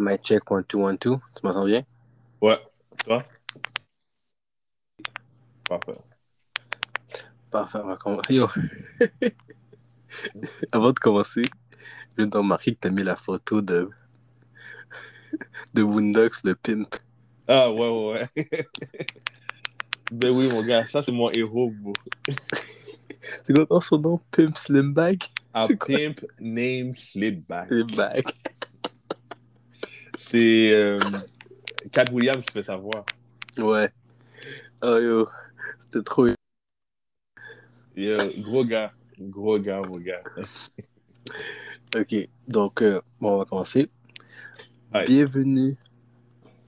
My 0.00 0.16
check 0.16 0.50
1, 0.50 0.64
2, 0.66 0.82
1, 0.84 0.94
2. 0.94 1.16
Tu 1.36 1.40
m'entends 1.44 1.66
bien? 1.66 1.82
Ouais. 2.40 2.58
Toi? 3.04 3.22
Parfait. 5.64 5.94
Parfait, 7.50 7.78
on 7.82 7.86
va 7.86 7.96
commencer. 7.96 8.34
Yo! 8.34 8.46
Avant 10.72 10.92
de 10.92 10.98
commencer, 10.98 11.42
je 11.44 12.16
viens 12.18 12.26
de 12.26 12.36
remarquer 12.36 12.74
que 12.74 12.80
tu 12.80 12.88
as 12.88 12.90
mis 12.90 13.04
la 13.04 13.16
photo 13.16 13.62
de, 13.62 13.88
de 15.74 15.82
Boondocks, 15.82 16.42
le 16.44 16.54
pimp. 16.54 16.96
Ah, 17.48 17.70
ouais, 17.70 17.88
ouais, 17.88 18.26
ouais. 18.36 18.66
ben 20.12 20.30
oui, 20.30 20.48
mon 20.48 20.62
gars, 20.62 20.86
ça, 20.86 21.02
c'est 21.02 21.12
mon 21.12 21.30
héros, 21.30 21.70
bro. 21.70 21.92
C'est 23.44 23.66
quoi 23.66 23.80
son 23.80 23.98
nom? 23.98 24.20
Pimp 24.30 24.56
Slimback? 24.56 25.30
A 25.52 25.66
C'est 25.66 25.76
quoi? 25.76 25.96
pimp 25.96 26.24
named 26.40 26.96
Slipback. 26.96 27.68
Slimback. 27.68 28.24
C'est 30.22 30.70
euh, 30.74 30.98
Cat 31.90 32.04
Williams 32.12 32.44
qui 32.44 32.52
fait 32.52 32.62
sa 32.62 32.76
voix. 32.76 33.06
Ouais. 33.56 33.90
Oh 34.82 34.98
yo, 34.98 35.26
c'était 35.78 36.02
trop. 36.02 36.26
Gros 37.96 38.64
gars. 38.66 38.92
Gros 39.18 39.58
gars, 39.58 39.80
mon 39.80 39.96
gars. 39.96 40.22
Ok, 41.96 42.14
donc, 42.46 42.82
euh, 42.82 43.00
bon, 43.18 43.32
on 43.32 43.38
va 43.38 43.44
commencer. 43.46 43.90
Bienvenue 45.06 45.78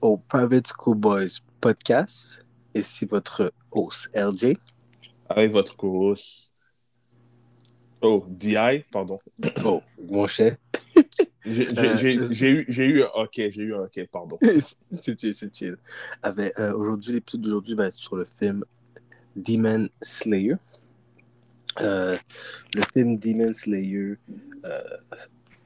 au 0.01 0.17
Private 0.17 0.67
School 0.67 0.97
Boys 0.97 1.39
podcast. 1.61 2.43
Ici 2.73 3.05
votre 3.05 3.53
host, 3.71 4.09
LJ. 4.15 4.57
Avec 5.29 5.51
votre 5.51 5.75
co-host. 5.75 6.51
Oh, 8.01 8.25
DI, 8.27 8.83
pardon. 8.91 9.19
Oh, 9.63 9.83
mon 10.09 10.25
cher. 10.25 10.57
J'ai 11.45 11.67
Euh, 11.77 11.95
eu, 12.03 12.65
j'ai 12.69 12.85
eu 12.85 13.03
un 13.03 13.07
OK, 13.15 13.33
j'ai 13.35 13.61
eu 13.61 13.73
un 13.75 13.81
OK, 13.83 13.99
pardon. 14.11 14.37
c'est 14.95 15.19
chill, 15.19 15.33
c'est 15.35 15.53
chill. 15.53 15.75
Avec, 16.21 16.57
euh, 16.59 16.73
aujourd'hui, 16.73 17.13
l'épisode 17.13 17.41
d'aujourd'hui 17.41 17.75
va 17.75 17.87
être 17.87 17.95
sur 17.95 18.15
le 18.15 18.25
film 18.39 18.63
Demon 19.35 19.89
Slayer. 20.01 20.55
Euh, 21.81 22.15
le 22.75 22.81
film 22.93 23.17
Demon 23.19 23.51
Slayer, 23.53 24.15
euh, 24.63 24.81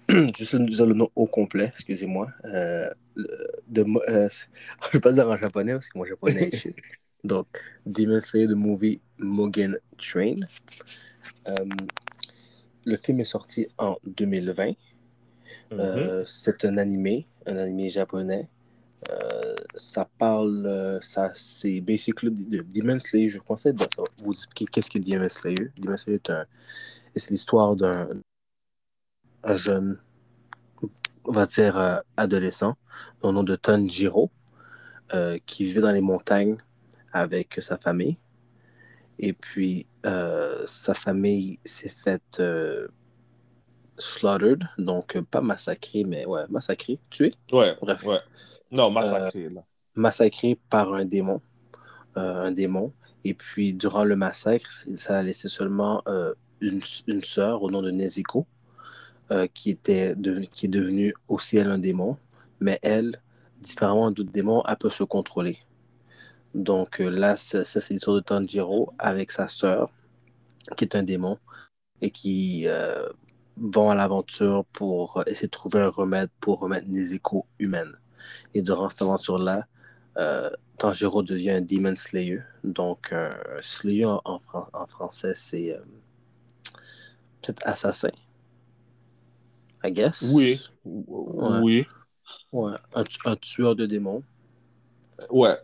juste 0.38 0.56
de 0.56 0.66
dire 0.66 0.86
le 0.86 0.94
nom 0.94 1.10
au 1.16 1.28
complet, 1.28 1.66
excusez-moi. 1.74 2.30
De, 2.44 2.90
je 3.68 3.84
ne 3.86 4.92
vais 4.94 5.00
pas 5.00 5.12
dire 5.12 5.30
en 5.30 5.38
japonais 5.38 5.74
parce 5.74 5.90
que 5.90 5.98
mon 5.98 6.06
japonais 6.06 6.50
est 6.52 6.56
shit. 6.60 6.76
Donc, 7.24 7.48
Demon 7.86 8.20
Slayer, 8.20 8.48
the 8.48 8.52
movie 8.56 9.02
Mugen 9.20 9.78
Train. 9.98 10.40
Le 12.86 12.96
film 12.96 13.20
est 13.20 13.26
sorti 13.26 13.68
en 13.78 13.98
2020. 14.06 14.74
Mhm. 15.72 15.80
Euh, 15.80 16.24
c'est 16.26 16.66
un 16.66 16.78
animé, 16.78 17.28
un 17.46 17.58
animé 17.58 17.90
japonais. 17.90 18.50
Euh, 19.10 19.56
ça 19.76 20.10
parle, 20.18 20.66
euh, 20.66 21.00
ça, 21.02 21.32
c'est 21.36 21.82
basically 21.82 22.32
de 22.32 22.62
Demon 22.62 23.00
Slayer. 23.00 23.30
Je 23.30 23.40
pensais 23.40 23.74
de- 23.74 23.84
vous 24.24 24.32
expliquer 24.34 24.66
qu'est-ce 24.66 24.90
que 24.90 25.00
Demon 25.00 25.30
Slayer? 25.30 25.72
Demon 25.78 25.98
Slayer 25.98 26.18
est 26.18 26.30
un, 26.30 26.46
c'est 27.16 27.32
l'histoire 27.32 27.76
d'un 27.76 28.10
un 29.44 29.56
jeune, 29.56 30.00
on 31.26 31.32
va 31.32 31.46
dire 31.46 31.78
euh, 31.78 32.00
adolescent, 32.18 32.76
au 33.22 33.32
nom 33.32 33.44
de 33.44 33.56
Tanjiro, 33.56 34.32
qui 35.46 35.64
vivait 35.64 35.82
dans 35.82 35.92
les 35.92 36.02
montagnes 36.02 36.58
avec 37.14 37.58
sa 37.62 37.78
famille. 37.78 38.18
Et 39.20 39.34
puis, 39.34 39.88
sa 40.04 40.94
famille 40.94 41.60
s'est 41.66 41.94
faite 42.04 42.42
slaughtered, 43.98 44.68
donc 44.78 45.16
euh, 45.16 45.22
pas 45.24 45.42
massacrée, 45.42 46.04
mais 46.06 46.26
ouais, 46.26 46.44
massacrée, 46.50 47.00
tuée, 47.10 47.34
Ouais, 47.52 47.76
bref. 47.82 48.04
ouais. 48.06 48.20
Non, 48.72 48.92
massacré, 48.92 49.50
là. 49.50 49.64
massacrée 49.96 50.60
par 50.70 50.94
un 50.94 51.06
démon. 51.06 51.42
euh, 52.18 52.44
un 52.48 52.52
démon. 52.52 52.94
Et 53.24 53.34
puis, 53.34 53.74
durant 53.74 54.04
le 54.06 54.16
massacre, 54.16 54.70
ça 54.96 55.20
a 55.20 55.24
laissé 55.24 55.50
seulement 55.50 56.02
euh, 56.08 56.34
une, 56.62 56.82
une 57.08 57.24
sœur 57.24 57.64
au 57.64 57.70
nom 57.72 57.82
de 57.82 57.92
Nezuko, 57.92 58.48
euh, 59.32 59.48
qui, 59.54 59.72
était 59.72 60.16
devenu- 60.16 60.48
qui 60.50 60.66
est 60.68 60.70
devenue 60.70 61.14
aussi 61.28 61.58
elle 61.58 61.72
un 61.72 61.78
démon. 61.80 62.18
Mais 62.60 62.80
elle, 62.82 63.22
différemment 63.62 64.12
d'autres 64.12 64.32
démons, 64.32 64.64
elle 64.68 64.78
peut 64.78 64.90
se 64.90 65.04
contrôler. 65.04 65.60
Donc 66.56 67.02
euh, 67.02 67.10
là, 67.10 67.38
ça, 67.38 67.64
ça, 67.66 67.82
c'est 67.82 67.94
l'histoire 67.94 68.16
de 68.18 68.22
Tanjiro 68.22 68.94
avec 68.98 69.32
sa 69.32 69.48
sœur, 69.48 69.90
qui 70.78 70.86
est 70.86 70.96
un 70.96 71.04
démon, 71.04 71.38
et 72.02 72.12
qui 72.12 72.68
euh, 72.68 73.08
vont 73.60 73.90
à 73.90 73.96
l'aventure 73.96 74.66
pour 74.74 75.24
essayer 75.28 75.48
de 75.48 75.52
trouver 75.52 75.80
un 75.80 75.90
remède 75.90 76.30
pour 76.40 76.60
remettre 76.60 76.88
Nezuko 76.88 77.46
humaine. 77.60 77.98
Et 78.54 78.62
durant 78.62 78.90
cette 78.90 79.02
aventure-là, 79.02 79.68
euh, 80.18 80.50
Tanjiro 80.78 81.24
devient 81.24 81.52
un 81.52 81.62
Demon 81.62 81.96
Slayer. 81.96 82.42
Donc, 82.64 83.12
euh, 83.12 83.32
Slayer 83.62 84.06
en, 84.06 84.22
en 84.26 84.40
fran- 84.40 84.70
en 84.74 84.88
français, 84.88 85.34
c'est 85.36 85.74
euh, 85.74 85.82
peut-être 87.42 87.62
assassin. 87.66 88.12
I 89.84 89.92
guess. 89.92 90.22
Oui. 90.34 90.62
Oui. 90.84 91.86
Ouais, 92.52 92.74
un, 92.94 93.04
un 93.26 93.36
tueur 93.36 93.76
de 93.76 93.86
démons. 93.86 94.24
Ouais. 95.30 95.56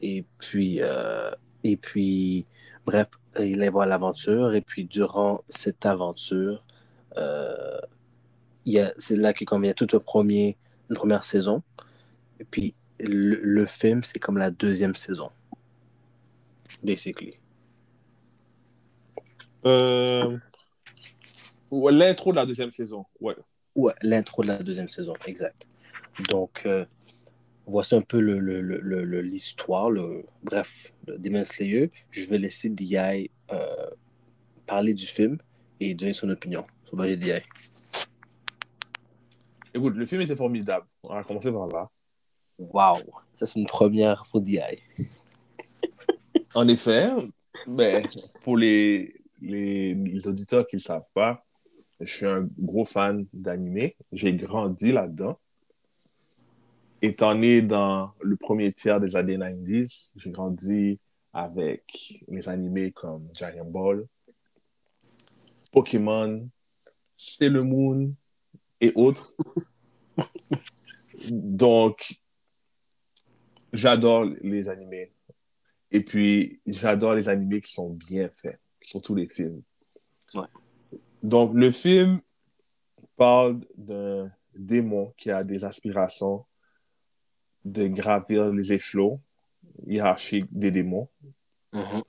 Et 0.00 0.24
puis, 0.38 0.78
euh, 0.80 1.30
et 1.64 1.76
puis, 1.76 2.46
bref, 2.90 3.08
il 3.38 3.70
va 3.70 3.82
à 3.82 3.86
l'aventure. 3.86 4.54
Et 4.54 4.62
puis, 4.62 4.84
durant 4.84 5.42
cette 5.48 5.84
aventure, 5.84 6.64
euh, 7.16 7.78
c'est 8.98 9.16
là 9.16 9.32
que 9.32 9.44
comme 9.44 9.64
il 9.64 9.68
y 9.68 9.70
a 9.70 9.74
tout 9.74 9.88
un 9.92 10.00
premier, 10.00 10.56
une 10.90 10.96
première 10.96 11.24
saison. 11.24 11.62
Et 12.40 12.44
puis, 12.44 12.74
le, 12.98 13.40
le 13.42 13.66
film, 13.66 14.02
c'est 14.02 14.18
comme 14.18 14.38
la 14.38 14.50
deuxième 14.50 14.94
saison. 14.94 15.30
Basically. 16.82 17.38
Euh... 19.66 20.38
ouais, 21.70 21.92
L'intro 21.92 22.30
de 22.30 22.36
la 22.36 22.46
deuxième 22.46 22.70
saison. 22.70 23.04
Ouais. 23.20 23.36
Ouais, 23.74 23.94
l'intro 24.02 24.42
de 24.42 24.48
la 24.48 24.62
deuxième 24.62 24.88
saison, 24.88 25.14
exact. 25.26 25.66
Donc, 26.30 26.62
euh, 26.66 26.84
voici 27.68 27.94
un 27.94 28.00
peu 28.00 28.20
le, 28.20 28.38
le- 28.38 28.60
le- 28.60 29.04
le- 29.04 29.20
l'histoire, 29.22 29.90
bref, 30.42 30.92
de 31.06 31.16
Demon 31.16 31.44
Slayer. 31.44 31.90
Je 32.10 32.26
vais 32.28 32.38
laisser 32.38 32.68
DI 32.68 33.30
euh, 33.52 33.90
parler 34.66 34.94
du 34.94 35.06
film 35.06 35.38
et 35.80 35.94
donner 35.94 36.12
son 36.12 36.28
opinion 36.30 36.66
sur 36.84 36.96
le 36.96 37.16
DI. 37.16 37.32
Écoute, 39.74 39.94
le 39.96 40.06
film 40.06 40.22
était 40.22 40.36
formidable. 40.36 40.86
On 41.04 41.14
va 41.14 41.24
commencer 41.24 41.52
par 41.52 41.68
là. 41.68 41.88
Wow, 42.58 42.98
ça 43.32 43.46
c'est 43.46 43.60
une 43.60 43.66
première 43.66 44.24
pour 44.30 44.40
DI. 44.40 44.58
En 46.54 46.66
effet, 46.66 47.10
mais 47.68 48.02
pour 48.42 48.56
les, 48.56 49.14
les, 49.40 49.94
les 49.94 50.26
auditeurs 50.26 50.66
qui 50.66 50.76
ne 50.76 50.80
le 50.80 50.84
savent 50.84 51.06
pas, 51.14 51.44
je 52.00 52.12
suis 52.12 52.26
un 52.26 52.48
gros 52.58 52.84
fan 52.84 53.26
d'animé. 53.32 53.96
J'ai 54.12 54.32
grandi 54.34 54.90
là-dedans. 54.92 55.38
Étant 57.00 57.34
né 57.34 57.62
dans 57.62 58.12
le 58.20 58.36
premier 58.36 58.72
tiers 58.72 59.00
des 59.00 59.14
années 59.14 59.38
90, 59.38 60.12
j'ai 60.16 60.30
grandi 60.30 60.98
avec 61.32 61.84
les 62.26 62.48
animés 62.48 62.90
comme 62.90 63.28
Dragon 63.38 63.64
Ball, 63.64 64.06
Pokémon, 65.70 66.48
Sailor 67.16 67.64
Moon 67.64 68.14
et 68.80 68.92
autres. 68.96 69.34
Donc, 71.30 72.20
j'adore 73.72 74.24
les 74.40 74.68
animés. 74.68 75.12
Et 75.90 76.02
puis, 76.02 76.60
j'adore 76.66 77.14
les 77.14 77.28
animés 77.28 77.60
qui 77.60 77.72
sont 77.72 77.90
bien 77.90 78.28
faits, 78.28 78.58
surtout 78.82 79.14
les 79.14 79.28
films. 79.28 79.62
Ouais. 80.34 80.46
Donc, 81.22 81.54
le 81.54 81.70
film 81.70 82.20
parle 83.16 83.60
d'un 83.76 84.30
démon 84.54 85.12
qui 85.16 85.30
a 85.30 85.44
des 85.44 85.64
aspirations 85.64 86.44
de 87.72 87.88
gravir 87.88 88.50
les 88.50 88.72
échelons 88.72 89.20
hiérarchiques 89.86 90.46
des 90.50 90.70
démons. 90.70 91.08
Mhm. 91.72 92.02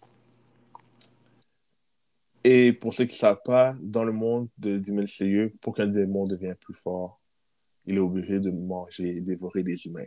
Et 2.43 2.73
pour 2.73 2.93
ceux 2.93 3.05
qui 3.05 3.15
ne 3.15 3.19
savent 3.19 3.41
pas, 3.43 3.75
dans 3.81 4.03
le 4.03 4.13
monde 4.13 4.47
de 4.57 4.81
Slayer, 5.05 5.49
pour 5.61 5.75
qu'un 5.75 5.87
démon 5.87 6.23
devienne 6.23 6.55
plus 6.55 6.73
fort, 6.73 7.19
il 7.85 7.95
est 7.95 7.99
obligé 7.99 8.39
de 8.39 8.49
manger 8.49 9.17
et 9.17 9.21
dévorer 9.21 9.63
des 9.63 9.85
humains. 9.85 10.05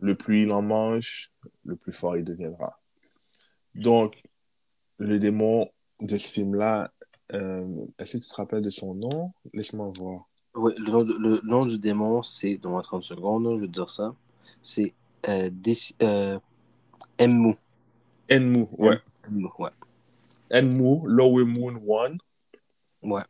Le 0.00 0.14
plus 0.14 0.44
il 0.44 0.52
en 0.52 0.62
mange, 0.62 1.32
le 1.64 1.76
plus 1.76 1.92
fort 1.92 2.16
il 2.16 2.24
deviendra. 2.24 2.80
Donc, 3.74 4.22
le 4.98 5.18
démon 5.18 5.70
de 6.00 6.16
ce 6.16 6.32
film-là, 6.32 6.92
euh, 7.32 7.86
est-ce 7.98 8.16
que 8.16 8.22
tu 8.22 8.28
te 8.28 8.34
rappelles 8.34 8.62
de 8.62 8.70
son 8.70 8.94
nom? 8.94 9.32
Laisse-moi 9.52 9.92
voir. 9.96 10.26
Le, 10.56 10.90
nom, 10.90 11.04
de- 11.04 11.18
le 11.18 11.40
nom 11.44 11.66
du 11.66 11.78
démon, 11.78 12.22
c'est, 12.22 12.56
dans 12.56 12.80
30 12.80 13.02
secondes, 13.02 13.56
je 13.56 13.60
vais 13.62 13.66
te 13.66 13.72
dire 13.72 13.90
ça, 13.90 14.14
c'est 14.62 14.94
euh, 15.28 15.50
euh, 16.02 16.38
Enmu. 17.20 17.54
Enmu, 18.30 18.66
ouais. 18.78 18.98
Enmu, 19.28 19.48
ouais. 19.58 19.70
Enmu, 20.50 21.44
Moon 21.44 21.80
One. 21.86 22.18
Ouais. 23.02 23.22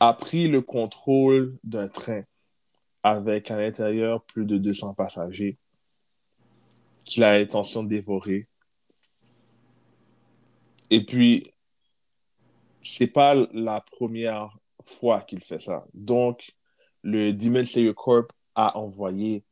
a 0.00 0.14
pris 0.14 0.48
le 0.48 0.62
contrôle 0.62 1.58
d'un 1.64 1.88
train 1.88 2.22
avec 3.02 3.50
à 3.50 3.58
l'intérieur 3.60 4.22
plus 4.24 4.44
de 4.44 4.58
200 4.58 4.94
passagers 4.94 5.58
qu'il 7.04 7.24
a 7.24 7.38
l'intention 7.38 7.82
de 7.82 7.88
dévorer. 7.88 8.48
Et 10.90 11.04
puis, 11.04 11.50
c'est 12.82 13.06
pas 13.06 13.34
la 13.52 13.80
première 13.80 14.56
fois 14.86 15.20
qu'il 15.22 15.42
fait 15.44 15.60
ça. 15.60 15.84
Donc, 15.92 16.52
le 17.02 17.32
Demon 17.32 17.64
Slayer 17.64 17.92
Corp 17.94 18.32
a 18.54 18.76
envoyé 18.78 19.44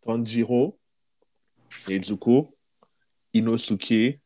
Tanjiro, 0.00 0.78
Nezuko, 1.88 2.56
Inosuke, 3.34 4.20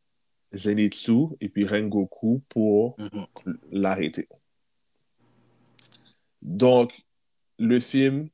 Zenitsu 0.53 1.29
et 1.41 1.49
puis 1.49 1.65
Rengoku 1.65 2.41
pour 2.47 2.95
Mhm. 2.99 3.57
l'arrêter. 3.71 4.27
Donc, 6.41 6.93
le 7.57 7.79
film, 7.79 8.29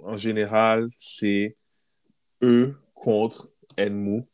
en 0.00 0.16
général, 0.16 0.88
c'est 0.98 1.56
eux 2.42 2.76
contre 2.94 3.52
Enmu 3.78 4.24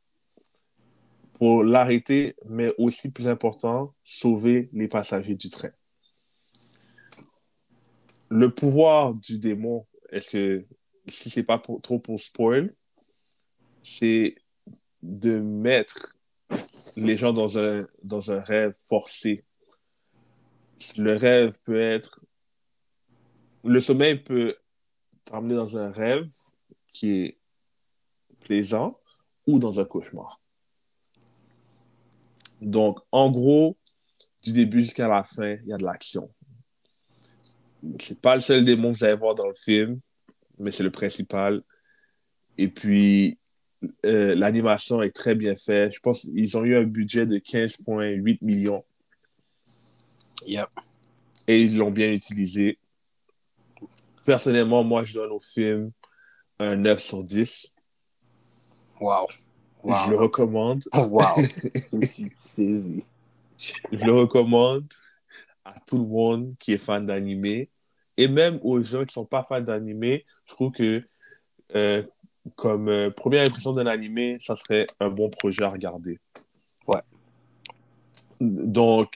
pour 1.35 1.63
l'arrêter, 1.63 2.35
mais 2.47 2.73
aussi 2.79 3.11
plus 3.13 3.29
important, 3.29 3.95
sauver 4.03 4.69
les 4.73 4.89
passagers 4.89 5.35
du 5.37 5.51
train. 5.51 5.71
Le 8.31 8.55
pouvoir 8.55 9.15
du 9.15 9.39
démon, 9.39 9.87
est-ce 10.11 10.31
que, 10.31 10.67
si 11.07 11.31
c'est 11.31 11.45
pas 11.45 11.59
trop 11.59 11.99
pour 11.99 12.21
spoil, 12.21 12.75
c'est 13.83 14.37
de 15.03 15.41
mettre 15.41 16.19
les 16.97 17.17
gens 17.17 17.33
dans 17.33 17.59
un, 17.59 17.87
dans 18.03 18.31
un 18.31 18.41
rêve 18.41 18.75
forcé. 18.87 19.45
Le 20.97 21.17
rêve 21.17 21.55
peut 21.65 21.81
être... 21.81 22.25
Le 23.65 23.81
sommeil 23.81 24.17
peut 24.17 24.57
t'emmener 25.25 25.55
dans 25.55 25.77
un 25.77 25.91
rêve 25.91 26.31
qui 26.93 27.11
est 27.13 27.39
plaisant 28.41 28.99
ou 29.47 29.59
dans 29.59 29.81
un 29.81 29.85
cauchemar. 29.85 30.41
Donc, 32.61 32.99
en 33.13 33.31
gros, 33.31 33.77
du 34.43 34.53
début 34.53 34.83
jusqu'à 34.83 35.09
la 35.09 35.25
fin, 35.25 35.55
il 35.63 35.67
y 35.67 35.73
a 35.73 35.77
de 35.77 35.85
l'action. 35.85 36.33
C'est 38.01 38.21
pas 38.21 38.35
le 38.35 38.41
seul 38.41 38.65
démon 38.65 38.93
que 38.93 38.99
vous 38.99 39.05
allez 39.05 39.15
voir 39.17 39.35
dans 39.35 39.47
le 39.47 39.55
film, 39.55 40.01
mais 40.59 40.71
c'est 40.71 40.83
le 40.83 40.91
principal. 40.91 41.63
Et 42.57 42.69
puis, 42.69 43.39
euh, 44.05 44.35
l'animation 44.35 45.03
est 45.03 45.15
très 45.15 45.35
bien 45.37 45.57
faite. 45.57 45.93
Je 45.95 46.01
pense 46.01 46.23
qu'ils 46.23 46.57
ont 46.57 46.65
eu 46.65 46.77
un 46.77 46.83
budget 46.83 47.27
de 47.27 47.39
15,8 47.39 48.39
millions 48.43 48.85
Yep. 50.47 50.69
et 51.47 51.63
ils 51.63 51.77
l'ont 51.77 51.91
bien 51.91 52.13
utilisé. 52.13 52.79
Personnellement, 54.25 54.83
moi, 54.85 55.05
je 55.05 55.15
donne 55.15 55.31
au 55.31 55.41
film 55.41 55.91
un 56.59 56.77
9 56.77 57.01
sur 57.01 57.23
10. 57.25 57.75
Wow. 59.01 59.29
Je 59.85 60.11
le 60.11 60.17
Wow. 60.17 60.23
recommande. 60.23 60.83
Wow. 60.93 61.23
Je 61.93 61.97
me 61.97 62.03
suis 62.05 62.31
saisi. 62.35 63.05
Je 63.59 64.05
le 64.05 64.13
recommande 64.13 64.85
à 65.69 65.75
tout 65.87 65.99
le 65.99 66.07
monde 66.07 66.55
qui 66.59 66.73
est 66.73 66.79
fan 66.79 67.07
d'animé 67.07 67.71
et 68.17 68.29
même 68.29 68.59
aux 68.63 68.83
gens 68.83 69.05
qui 69.05 69.13
sont 69.13 69.25
pas 69.25 69.45
fans 69.49 69.61
d'animé. 69.61 70.25
Je 70.47 70.55
trouve 70.55 70.73
que 70.73 71.03
euh, 71.77 72.03
comme 72.57 72.89
euh, 72.89 73.11
première 73.11 73.47
impression 73.47 73.73
d'un 73.73 73.87
animé, 73.87 74.39
ça 74.41 74.57
serait 74.57 74.87
un 75.01 75.11
bon 75.11 75.29
projet 75.31 75.63
à 75.63 75.71
regarder. 75.71 76.19
Ouais. 76.87 77.03
Donc, 78.41 79.11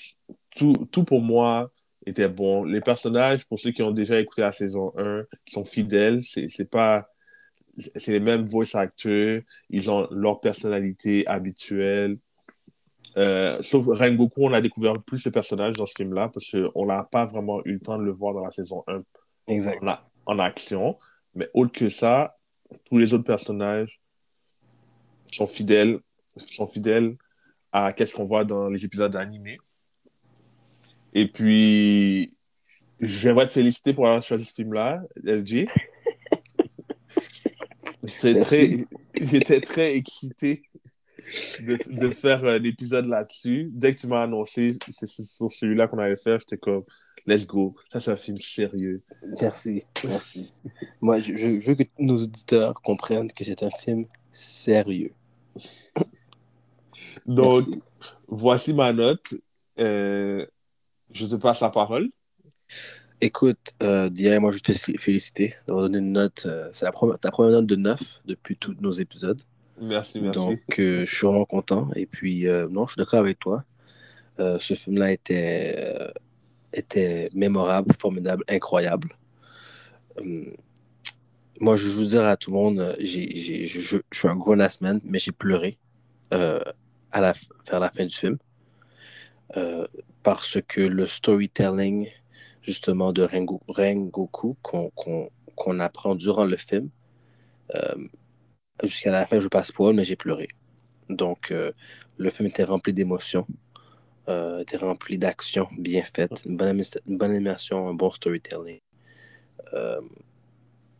tout, 0.54 0.74
tout 0.90 1.04
pour 1.04 1.20
moi 1.20 1.70
était 2.06 2.28
bon. 2.28 2.64
Les 2.64 2.80
personnages, 2.80 3.46
pour 3.46 3.58
ceux 3.58 3.70
qui 3.70 3.82
ont 3.82 3.92
déjà 3.92 4.20
écouté 4.20 4.42
la 4.42 4.52
saison 4.52 4.92
1, 4.98 5.24
qui 5.44 5.54
sont 5.54 5.64
fidèles, 5.64 6.22
c'est 6.24 6.70
pas. 6.70 7.08
C'est 7.96 8.12
les 8.12 8.20
mêmes 8.20 8.44
voice 8.44 8.74
actors, 8.74 9.40
ils 9.70 9.90
ont 9.90 10.06
leur 10.10 10.40
personnalité 10.40 11.26
habituelle. 11.26 12.18
Euh, 13.16 13.58
sauf 13.62 13.86
Rengoku, 13.86 14.44
on 14.46 14.52
a 14.52 14.60
découvert 14.60 15.00
plus 15.02 15.24
le 15.24 15.30
personnage 15.30 15.76
dans 15.76 15.86
ce 15.86 15.94
film-là 15.96 16.30
parce 16.32 16.50
qu'on 16.50 16.86
n'a 16.86 17.02
pas 17.04 17.26
vraiment 17.26 17.60
eu 17.64 17.72
le 17.72 17.80
temps 17.80 17.98
de 17.98 18.04
le 18.04 18.12
voir 18.12 18.32
dans 18.34 18.44
la 18.44 18.50
saison 18.50 18.82
1 18.86 19.02
Exact. 19.48 19.82
en, 19.82 19.88
a- 19.88 20.08
en 20.26 20.38
action. 20.38 20.96
Mais 21.34 21.48
autre 21.54 21.72
que 21.72 21.90
ça, 21.90 22.36
tous 22.84 22.98
les 22.98 23.12
autres 23.12 23.24
personnages 23.24 24.00
sont 25.30 25.46
fidèles, 25.46 25.98
sont 26.36 26.66
fidèles 26.66 27.16
à 27.70 27.92
qu'est-ce 27.92 28.14
qu'on 28.14 28.24
voit 28.24 28.44
dans 28.44 28.68
les 28.68 28.84
épisodes 28.84 29.14
animés. 29.16 29.58
Et 31.14 31.26
puis, 31.30 32.34
j'aimerais 33.00 33.46
te 33.46 33.52
féliciter 33.52 33.92
pour 33.92 34.06
avoir 34.06 34.22
choisi 34.22 34.44
ce 34.46 34.54
film-là, 34.54 35.02
LG. 35.24 35.66
J'étais 38.04 38.40
très, 38.40 38.84
j'étais 39.20 39.60
très 39.60 39.94
excité 39.96 40.62
de, 41.60 41.78
de 41.88 42.10
faire 42.10 42.44
un 42.44 42.62
épisode 42.64 43.06
là-dessus. 43.06 43.70
Dès 43.72 43.94
que 43.94 44.00
tu 44.00 44.06
m'as 44.06 44.22
annoncé, 44.22 44.76
c'est 44.90 45.06
sur 45.06 45.50
celui-là 45.50 45.88
qu'on 45.88 45.98
allait 45.98 46.16
faire, 46.16 46.38
j'étais 46.40 46.56
comme, 46.56 46.84
let's 47.26 47.46
go. 47.46 47.74
Ça, 47.92 48.00
c'est 48.00 48.10
un 48.10 48.16
film 48.16 48.36
sérieux. 48.38 49.02
Merci. 49.40 49.82
Merci. 50.04 50.52
Moi, 51.00 51.20
je, 51.20 51.36
je 51.36 51.66
veux 51.66 51.74
que 51.74 51.84
nos 51.98 52.22
auditeurs 52.22 52.80
comprennent 52.82 53.30
que 53.32 53.44
c'est 53.44 53.62
un 53.62 53.70
film 53.70 54.06
sérieux. 54.32 55.12
Donc, 57.26 57.66
Merci. 57.68 57.82
voici 58.28 58.74
ma 58.74 58.92
note. 58.92 59.34
Euh, 59.78 60.46
je 61.12 61.26
te 61.26 61.34
passe 61.36 61.60
la 61.60 61.70
parole. 61.70 62.10
Écoute, 63.20 63.72
euh, 63.82 64.10
Dia, 64.10 64.40
moi, 64.40 64.50
je 64.50 64.58
te 64.58 64.72
félici- 64.72 64.98
féliciter 64.98 65.54
d'avoir 65.66 65.84
donné 65.88 65.98
une 65.98 66.12
note. 66.12 66.44
euh, 66.46 66.68
c'est 66.72 66.84
la 66.84 66.92
première, 66.92 67.18
ta 67.18 67.30
première 67.30 67.52
note 67.52 67.66
de 67.66 67.76
9 67.76 67.98
depuis 68.24 68.56
tous 68.56 68.74
nos 68.80 68.90
épisodes. 68.90 69.40
Merci, 69.82 70.20
merci. 70.20 70.38
Donc, 70.38 70.78
euh, 70.78 71.04
je 71.04 71.12
suis 71.12 71.26
vraiment 71.26 71.44
content. 71.44 71.88
Et 71.96 72.06
puis, 72.06 72.46
euh, 72.46 72.68
non, 72.68 72.86
je 72.86 72.92
suis 72.92 73.00
d'accord 73.00 73.18
avec 73.18 73.40
toi. 73.40 73.64
Euh, 74.38 74.58
ce 74.60 74.74
film-là 74.74 75.10
était, 75.10 75.74
euh, 75.76 76.08
était 76.72 77.28
mémorable, 77.34 77.92
formidable, 77.98 78.44
incroyable. 78.48 79.08
Moi, 81.60 81.76
je 81.76 81.88
vous 81.88 82.04
dire 82.04 82.24
à 82.24 82.36
tout 82.36 82.52
le 82.52 82.56
monde, 82.56 82.96
je, 83.00 83.98
suis 84.12 84.28
un 84.28 84.36
gros 84.36 84.54
last 84.54 84.82
man, 84.82 85.00
mais 85.04 85.18
j'ai 85.18 85.32
pleuré 85.32 85.78
à 86.30 87.20
la, 87.20 87.34
vers 87.68 87.80
la 87.80 87.90
fin 87.90 88.06
du 88.06 88.14
film. 88.14 88.38
Parce 90.22 90.58
que 90.68 90.80
le 90.80 91.06
storytelling, 91.08 92.08
justement, 92.62 93.12
de 93.12 93.24
Rengo- 93.24 93.62
Rengoku 93.66 94.56
qu'on 94.62 95.80
apprend 95.80 96.14
durant 96.14 96.44
le 96.44 96.56
film, 96.56 96.88
jusqu'à 98.84 99.10
la 99.10 99.26
fin, 99.26 99.40
je 99.40 99.48
passe 99.48 99.72
pas, 99.72 99.92
mais 99.92 100.04
j'ai 100.04 100.16
pleuré. 100.16 100.48
Donc, 101.10 101.52
euh, 101.52 101.72
le 102.18 102.30
film 102.30 102.48
était 102.48 102.64
rempli 102.64 102.92
d'émotions, 102.94 103.46
euh, 104.28 104.60
était 104.60 104.78
rempli 104.78 105.18
d'actions 105.18 105.68
bien 105.78 106.04
faites, 106.14 106.44
une 106.46 106.56
bonne, 106.56 106.68
ami- 106.68 106.90
une 107.08 107.18
bonne 107.18 107.32
animation, 107.32 107.88
un 107.88 107.94
bon 107.94 108.12
storytelling. 108.12 108.80
Euh, 109.74 110.00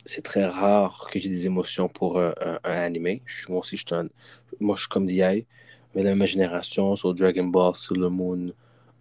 c'est 0.04 0.22
très 0.22 0.44
rare 0.46 1.08
que 1.10 1.20
j'ai 1.20 1.28
des 1.28 1.46
émotions 1.46 1.88
pour 1.88 2.20
un, 2.20 2.34
un- 2.40 2.58
un 2.64 2.72
animé. 2.82 3.22
Je, 3.26 3.48
moi 3.50 3.60
aussi, 3.60 3.76
je 3.76 3.84
suis 3.86 3.94
un- 3.94 4.08
moi, 4.60 4.74
je 4.76 4.82
suis 4.82 4.88
comme 4.88 5.06
DI, 5.06 5.46
mais 5.94 6.02
la 6.02 6.14
même 6.14 6.26
génération 6.26 6.96
sur 6.96 7.14
Dragon 7.14 7.44
Ball, 7.46 7.76
Sailor 7.76 8.10
Moon, 8.10 8.52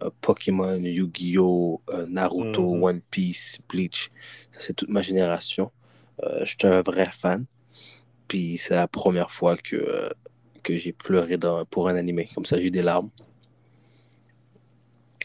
euh, 0.02 0.10
Pokémon, 0.20 0.76
Yu-Gi-Oh!, 0.82 1.80
Naruto, 2.08 2.62
Mhm. 2.72 2.82
One 2.84 3.00
Piece, 3.10 3.58
Bleach. 3.68 4.10
Ça, 4.52 4.60
c'est 4.60 4.74
toute 4.74 4.88
ma 4.90 5.02
génération. 5.02 5.70
Je 6.42 6.44
suis 6.46 6.58
un 6.66 6.82
vrai 6.82 7.06
fan. 7.12 7.46
Puis 8.32 8.56
c'est 8.56 8.74
la 8.74 8.88
première 8.88 9.30
fois 9.30 9.58
que, 9.58 9.76
euh, 9.76 10.08
que 10.62 10.74
j'ai 10.78 10.94
pleuré 10.94 11.36
dans, 11.36 11.66
pour 11.66 11.90
un 11.90 11.96
animé. 11.96 12.30
Comme 12.34 12.46
ça, 12.46 12.56
j'ai 12.56 12.68
eu 12.68 12.70
des 12.70 12.80
larmes. 12.80 13.10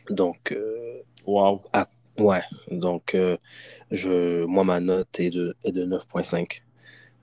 Donc, 0.10 0.52
euh, 0.52 1.04
Wow. 1.26 1.64
ouais. 2.18 2.42
Donc, 2.70 3.16
euh, 3.16 3.38
je, 3.92 4.44
moi, 4.44 4.66
ma 4.66 4.82
note 4.82 5.18
est 5.22 5.30
de, 5.30 5.56
est 5.64 5.72
de 5.72 5.86
9.5. 5.86 6.64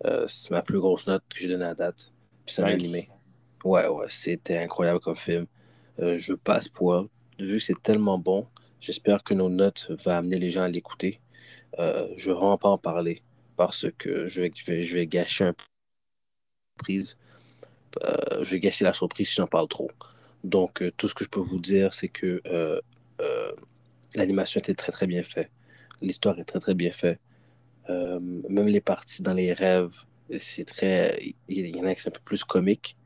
Euh, 0.07 0.25
c'est 0.27 0.53
ma 0.53 0.63
plus 0.63 0.81
grosse 0.81 1.07
note 1.07 1.23
que 1.29 1.39
j'ai 1.39 1.49
donnée 1.49 1.67
à 1.67 1.75
date. 1.75 2.11
Puis 2.47 2.55
c'est 2.55 2.63
un 2.63 2.69
animé. 2.69 3.11
Ouais, 3.63 3.87
ouais, 3.87 4.07
c'était 4.09 4.57
incroyable 4.57 5.01
comme 5.01 5.19
film. 5.19 5.47
Je 5.99 6.33
passe 6.33 6.67
pour. 6.67 7.09
Vu 7.39 7.59
que 7.59 7.63
c'est 7.63 7.83
tellement 7.83 8.17
bon, 8.17 8.47
j'espère 8.81 9.23
que 9.23 9.35
nos 9.35 9.51
notes 9.51 9.89
vont 10.03 10.13
amener 10.13 10.39
les 10.39 10.49
gens 10.51 10.63
à 10.63 10.69
l'écouter. 10.69 11.21
Je 11.77 11.83
ne 11.83 12.15
vais 12.17 12.33
vraiment 12.33 12.57
pas 12.57 12.71
en 12.71 12.79
parler 12.79 13.23
parce 13.59 13.85
que 13.99 14.27
je 14.27 14.41
vais, 14.41 14.51
je 14.57 14.65
vais, 14.65 14.83
je 14.83 14.97
vais 14.97 15.07
gâcher 15.07 15.45
un 15.45 15.53
peu 15.53 15.65
surprise. 16.75 17.17
Euh, 18.03 18.43
je 18.43 18.51
vais 18.51 18.61
gâcher 18.61 18.85
la 18.85 18.93
surprise 18.93 19.29
si 19.29 19.35
j'en 19.35 19.47
parle 19.47 19.69
trop. 19.69 19.91
Donc, 20.43 20.83
euh, 20.83 20.91
tout 20.97 21.09
ce 21.09 21.15
que 21.15 21.25
je 21.25 21.31
peux 21.31 21.41
vous 21.41 21.61
dire, 21.61 21.95
c'est 21.95 22.09
que 22.09 22.43
euh, 22.47 22.81
l'animation 24.15 24.61
était 24.61 24.75
très, 24.75 24.93
très 24.93 25.07
bien 25.07 25.23
faite. 25.23 25.51
L'histoire 26.03 26.39
est 26.39 26.45
très, 26.45 26.61
très 26.61 26.75
bien 26.75 26.91
faite. 26.91 27.21
Même 27.89 28.67
les 28.67 28.81
parties 28.81 29.23
dans 29.23 29.35
les 29.35 29.53
rêves, 29.53 29.93
c'est 30.39 30.65
très. 30.65 31.19
Il 31.49 31.77
y 31.77 31.81
en 31.81 31.87
a 31.87 31.95
qui 31.95 32.01
sont 32.01 32.09
un 32.09 32.13
peu 32.13 32.21
plus 32.25 32.43
comiques, 32.45 32.97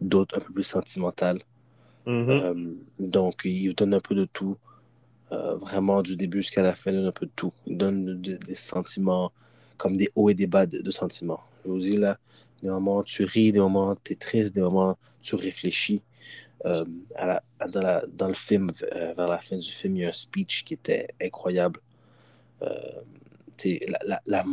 d'autres 0.00 0.38
un 0.38 0.40
peu 0.40 0.52
plus 0.52 0.64
sentimentales. 0.64 1.40
Mhm. 2.06 2.30
Euh, 2.30 2.74
donc, 2.98 3.42
il 3.44 3.68
vous 3.68 3.74
donne 3.74 3.94
un 3.94 4.00
peu 4.00 4.14
de 4.14 4.24
tout. 4.24 4.56
Euh, 5.32 5.56
vraiment, 5.56 6.02
du 6.02 6.16
début 6.16 6.38
jusqu'à 6.38 6.62
la 6.62 6.74
fin, 6.74 6.90
il 6.90 6.96
donne 6.96 7.06
un 7.06 7.12
peu 7.12 7.26
de 7.26 7.32
tout. 7.34 7.52
Il 7.66 7.76
donne 7.76 8.20
des 8.20 8.54
sentiments, 8.54 9.32
comme 9.76 9.96
des 9.96 10.10
hauts 10.14 10.30
et 10.30 10.34
des 10.34 10.46
bas 10.46 10.66
de, 10.66 10.90
sentiments. 10.90 11.40
Je 11.64 11.70
vous 11.70 11.78
dis 11.78 11.96
là, 11.96 12.18
des 12.64 12.70
moments 12.70 12.98
où 12.98 13.04
tu 13.04 13.24
ris, 13.24 13.52
des 13.52 13.60
moments 13.60 13.90
où 13.90 13.96
tu 14.02 14.14
es 14.14 14.16
triste, 14.16 14.54
des 14.54 14.62
moments 14.62 14.92
où 14.92 14.96
tu 15.20 15.34
réfléchis. 15.34 16.02
Euh, 16.64 16.84
dans, 17.68 18.28
le 18.28 18.34
film, 18.34 18.72
euh, 18.94 19.12
vers 19.12 19.28
la 19.28 19.38
fin 19.38 19.58
du 19.58 19.70
film, 19.70 19.96
il 19.96 20.00
y 20.00 20.04
a 20.06 20.08
un 20.08 20.12
speech 20.14 20.64
qui 20.64 20.72
était 20.72 21.08
incroyable. 21.20 21.80
la, 22.60 23.98
la, 24.06 24.22
la 24.26 24.44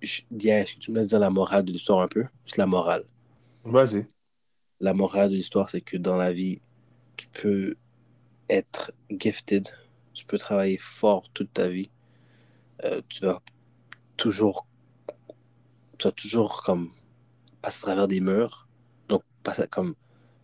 est-ce 0.00 0.74
que 0.74 0.80
tu 0.80 0.90
me 0.90 0.98
laisses 0.98 1.08
dire 1.08 1.20
la 1.20 1.30
morale 1.30 1.64
de 1.64 1.72
l'histoire 1.72 2.00
un 2.00 2.08
peu? 2.08 2.24
C'est 2.46 2.58
la 2.58 2.66
morale. 2.66 3.04
Vas-y. 3.64 4.06
La 4.80 4.92
morale 4.92 5.30
de 5.30 5.36
l'histoire, 5.36 5.70
c'est 5.70 5.80
que 5.80 5.96
dans 5.96 6.16
la 6.16 6.32
vie, 6.32 6.60
tu 7.16 7.28
peux 7.28 7.76
être 8.50 8.90
gifted, 9.08 9.68
tu 10.12 10.24
peux 10.24 10.38
travailler 10.38 10.78
fort 10.78 11.30
toute 11.32 11.52
ta 11.52 11.68
vie. 11.68 11.90
Euh, 12.82 13.00
tu 13.08 13.24
vas 13.24 13.40
toujours, 14.16 14.66
tu 15.98 16.08
vas 16.08 16.12
toujours 16.12 16.64
comme 16.64 16.90
passer 17.62 17.78
à 17.78 17.86
travers 17.86 18.08
des 18.08 18.20
murs. 18.20 18.68
Donc, 19.08 19.22
comme, 19.70 19.94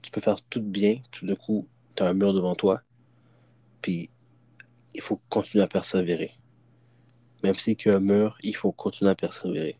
tu 0.02 0.10
peux 0.10 0.20
faire 0.20 0.40
tout 0.42 0.62
bien, 0.62 1.02
tout 1.10 1.26
d'un 1.26 1.34
coup, 1.34 1.68
tu 1.94 2.02
as 2.02 2.06
un 2.06 2.14
mur 2.14 2.32
devant 2.32 2.54
toi. 2.54 2.82
Puis, 3.82 4.10
il 4.94 5.00
faut 5.00 5.20
continuer 5.28 5.64
à 5.64 5.68
persévérer. 5.68 6.32
Même 7.42 7.56
si 7.56 7.72
y 7.72 7.88
a 7.88 7.96
un 7.96 8.00
mur, 8.00 8.38
il 8.42 8.56
faut 8.56 8.72
continuer 8.72 9.10
à 9.10 9.14
persévérer. 9.14 9.78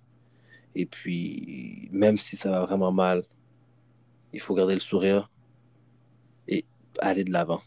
Et 0.75 0.87
puis, 0.87 1.89
même 1.91 2.19
si 2.19 2.37
ça 2.37 2.51
va 2.51 2.65
vraiment 2.65 2.93
mal, 2.93 3.25
il 4.33 4.41
faut 4.41 4.55
garder 4.55 4.75
le 4.75 4.81
sourire 4.81 5.31
et 6.47 6.65
aller 6.99 7.25
de 7.25 7.33
l'avant. 7.33 7.63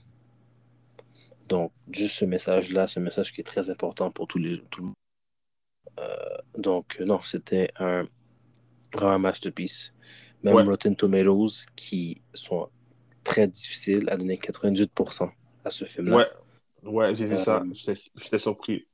Donc, 1.50 1.74
juste 1.92 2.16
ce 2.16 2.25
message-là, 2.25 2.88
ce 2.88 3.00
message 3.00 3.34
qui 3.34 3.42
est 3.42 3.46
très 3.46 3.70
important 3.70 4.12
pour 4.12 4.28
tous 4.28 4.38
les, 4.38 4.62
tout 4.70 4.82
le 4.82 4.88
monde. 4.88 4.96
Euh, 6.00 6.38
donc, 6.58 7.00
non, 7.01 7.22
c'était 7.24 7.68
un 7.80 8.08
grand 8.92 9.20
masterpiece. 9.20 9.94
Même 10.44 10.68
Rotten 10.68 10.96
Tomatoes, 10.96 11.66
qui 11.76 12.22
sont 12.34 12.70
très 13.24 13.48
difficiles, 13.48 14.10
a 14.10 14.18
donné 14.18 14.38
98% 14.38 15.30
à 15.64 15.70
ce 15.70 15.86
film-là. 15.86 16.18
Ouais, 16.84 16.92
ouais 16.92 17.16
j'ai 17.16 17.28
vu 17.28 17.38
ça. 17.38 17.62
Euh, 17.62 17.96
j'étais 18.16 18.40
surpris. 18.40 18.88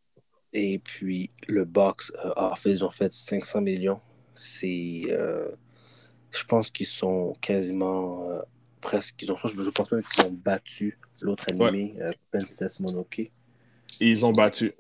Et 0.52 0.80
puis, 0.80 1.30
le 1.48 1.64
box 1.66 2.12
a 2.36 2.54
fait, 2.56 2.72
ils 2.72 2.84
ont 2.84 2.92
fait 2.92 3.14
500 3.14 3.62
millions. 3.62 4.02
C'est. 4.34 5.04
Euh, 5.10 5.52
je 6.32 6.44
pense 6.44 6.70
qu'ils 6.70 6.88
sont 6.88 7.34
quasiment 7.42 8.42
presque. 8.82 9.22
Ils 9.22 9.32
ont, 9.32 9.38
je 9.38 9.70
pense 9.70 9.92
même 9.92 10.04
qu'ils 10.04 10.26
ont 10.26 10.32
battu 10.32 11.00
l'autre 11.22 11.46
animé, 11.50 11.96
euh, 12.00 12.12
Princess 12.32 12.80
Mononoke. 12.80 13.32
Ils 14.00 14.26
ont 14.26 14.32
battu. 14.32 14.74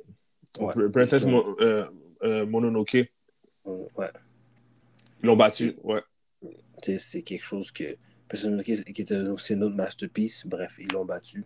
Princess 0.92 1.26
euh, 1.26 1.86
euh, 2.24 2.46
Mononoke. 2.46 3.12
Ouais. 3.66 4.12
Ils 5.22 5.28
l'ont 5.28 5.36
battu, 5.36 5.76
ouais. 5.84 6.02
C'est 6.98 7.22
quelque 7.24 7.46
chose 7.46 7.72
que. 7.72 7.98
Qui 8.30 9.02
était 9.02 9.16
aussi 9.16 9.56
notre 9.56 9.76
masterpiece, 9.76 10.46
bref, 10.46 10.76
ils 10.80 10.92
l'ont 10.92 11.06
battu. 11.06 11.46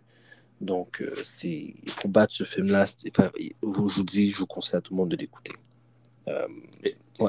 Donc, 0.60 1.04
c'est 1.22 1.48
il 1.50 1.90
faut 1.90 2.08
battre 2.08 2.32
ce 2.32 2.44
film-là. 2.44 2.86
je 2.86 3.52
vous 3.62 4.04
dis, 4.04 4.30
je 4.30 4.38
vous 4.38 4.46
conseille 4.46 4.78
à 4.78 4.80
tout 4.80 4.94
le 4.94 4.98
monde 4.98 5.10
de 5.10 5.16
l'écouter. 5.16 5.52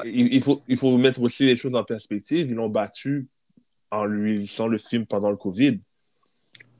il, 0.04 0.42
faut, 0.42 0.60
il 0.68 0.76
faut 0.76 0.96
mettre 0.98 1.22
aussi 1.22 1.46
les 1.46 1.56
choses 1.56 1.74
en 1.74 1.84
perspective. 1.84 2.48
Ils 2.48 2.54
l'ont 2.54 2.68
battu 2.68 3.28
en 3.90 4.06
lui 4.06 4.38
lisant 4.38 4.66
le 4.66 4.78
film 4.78 5.06
pendant 5.06 5.30
le 5.30 5.36
COVID. 5.36 5.78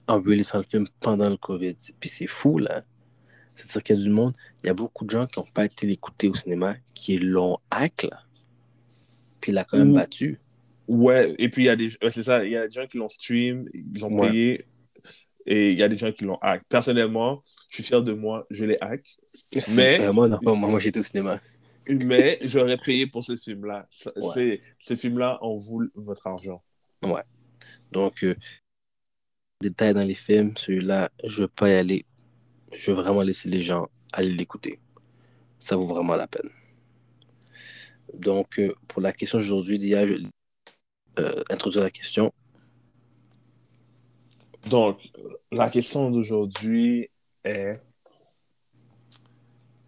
En 0.09 0.19
lui 0.19 0.37
lisant 0.37 0.59
le 0.59 0.65
film 0.65 0.87
pendant 1.01 1.31
le 1.31 1.37
COVID. 1.37 1.77
Puis 2.01 2.09
c'est 2.09 2.27
fou, 2.27 2.59
là. 2.59 2.83
C'est-à-dire 3.55 3.83
qu'il 3.85 3.97
y 3.97 3.99
a 4.01 4.03
du 4.03 4.11
monde, 4.11 4.35
il 4.63 4.67
y 4.67 4.71
a 4.71 4.75
beaucoup 4.75 5.05
de 5.05 5.11
gens 5.11 5.27
qui 5.27 5.39
n'ont 5.39 5.47
pas 5.47 5.65
été 5.65 5.87
l'écouter 5.87 6.29
au 6.29 6.35
cinéma, 6.35 6.75
qui 6.93 7.19
l'ont 7.19 7.59
hack, 7.71 8.03
là. 8.05 8.24
Puis 9.45 9.53
il 9.53 9.57
l'a 9.57 9.65
quand 9.65 9.77
même 9.77 9.93
battu. 9.93 10.41
Ouais, 10.89 11.35
et 11.39 11.51
puis 11.51 11.65
il 11.65 11.67
y 11.67 11.69
a 11.69 11.77
des, 11.77 11.91
c'est 12.11 12.23
ça, 12.23 12.47
il 12.47 12.53
y 12.53 12.57
a 12.57 12.67
des 12.67 12.73
gens 12.73 12.87
qui 12.87 12.97
l'ont 12.97 13.11
stream, 13.11 13.69
ils 13.75 14.01
l'ont 14.01 14.17
payé, 14.19 14.65
et 15.45 15.71
il 15.71 15.79
y 15.79 15.83
a 15.83 15.89
des 15.91 15.99
gens 15.99 16.11
qui 16.13 16.25
l'ont 16.25 16.39
hack. 16.41 16.63
Personnellement, 16.67 17.45
je 17.69 17.75
suis 17.75 17.83
fier 17.83 18.03
de 18.03 18.15
moi, 18.15 18.47
je 18.49 18.65
l'ai 18.65 18.79
hack. 18.81 19.05
Mais. 19.75 20.01
Euh, 20.01 20.15
moi, 20.15 20.31
non, 20.31 20.39
moi, 20.43 20.57
moi 20.57 20.81
j'étais 20.81 20.99
au 21.01 21.03
cinéma. 21.03 21.43
mais 21.91 22.39
j'aurais 22.41 22.79
payé 22.79 23.07
pour 23.07 23.23
ce 23.23 23.37
film-là. 23.37 23.87
Ouais. 24.17 24.63
Ce 24.79 24.97
film-là 24.97 25.37
en 25.43 25.59
vaut 25.59 25.83
votre 25.95 26.27
argent. 26.27 26.63
Ouais. 27.03 27.25
Donc, 27.93 28.25
euh, 28.25 28.35
détails 29.61 29.93
dans 29.93 30.07
les 30.07 30.15
films, 30.15 30.55
celui-là, 30.57 31.11
je 31.23 31.37
ne 31.37 31.43
veux 31.43 31.49
pas 31.49 31.69
y 31.69 31.75
aller. 31.75 32.07
Je 32.73 32.93
veux 32.93 32.97
vraiment 32.97 33.21
laisser 33.21 33.51
les 33.51 33.61
gens 33.61 33.89
aller 34.11 34.33
l'écouter. 34.33 34.81
Ça 35.59 35.77
vaut 35.77 35.85
vraiment 35.85 36.17
la 36.17 36.29
peine. 36.29 36.49
Donc, 38.19 38.59
euh, 38.59 38.75
pour 38.89 39.03
la 39.03 39.13
question 39.13 39.39
d'aujourd'hui, 39.39 39.79
d'hier, 39.79 40.07
je 40.07 40.25
euh, 41.19 41.43
introduire 41.51 41.85
la 41.85 41.91
question. 41.91 42.33
Donc, 44.69 44.99
la 45.53 45.69
question 45.69 46.11
d'aujourd'hui 46.11 47.11
est 47.45 47.75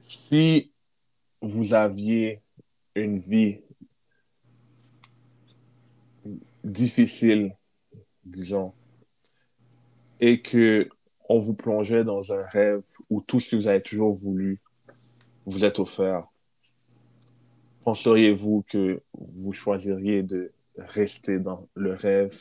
si 0.00 0.73
vous 1.40 1.75
aviez 1.75 2.42
une 2.95 3.18
vie 3.18 3.61
difficile, 6.62 7.56
disons, 8.25 8.73
et 10.21 10.42
que 10.42 10.88
on 11.28 11.38
vous 11.38 11.54
plongeait 11.54 12.04
dans 12.04 12.33
un 12.33 12.42
rêve 12.45 12.85
où 13.11 13.21
tout 13.21 13.40
ce 13.40 13.50
que 13.50 13.56
vous 13.56 13.68
avez 13.68 13.83
toujours 13.83 14.14
voulu 14.14 14.61
vous 15.45 15.64
est 15.64 15.78
offert, 15.78 16.26
penseriez-vous 17.86 18.64
que 18.68 19.00
vous 19.14 19.52
choisiriez 19.52 20.24
de 20.24 20.52
rester 20.76 21.38
dans 21.38 21.68
le 21.76 21.94
rêve 21.94 22.34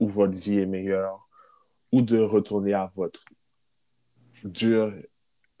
où 0.00 0.08
votre 0.08 0.36
vie 0.36 0.58
est 0.58 0.66
meilleure 0.66 1.28
ou 1.92 2.02
de 2.02 2.18
retourner 2.18 2.74
à 2.74 2.90
votre 2.92 3.24
dure 4.42 4.92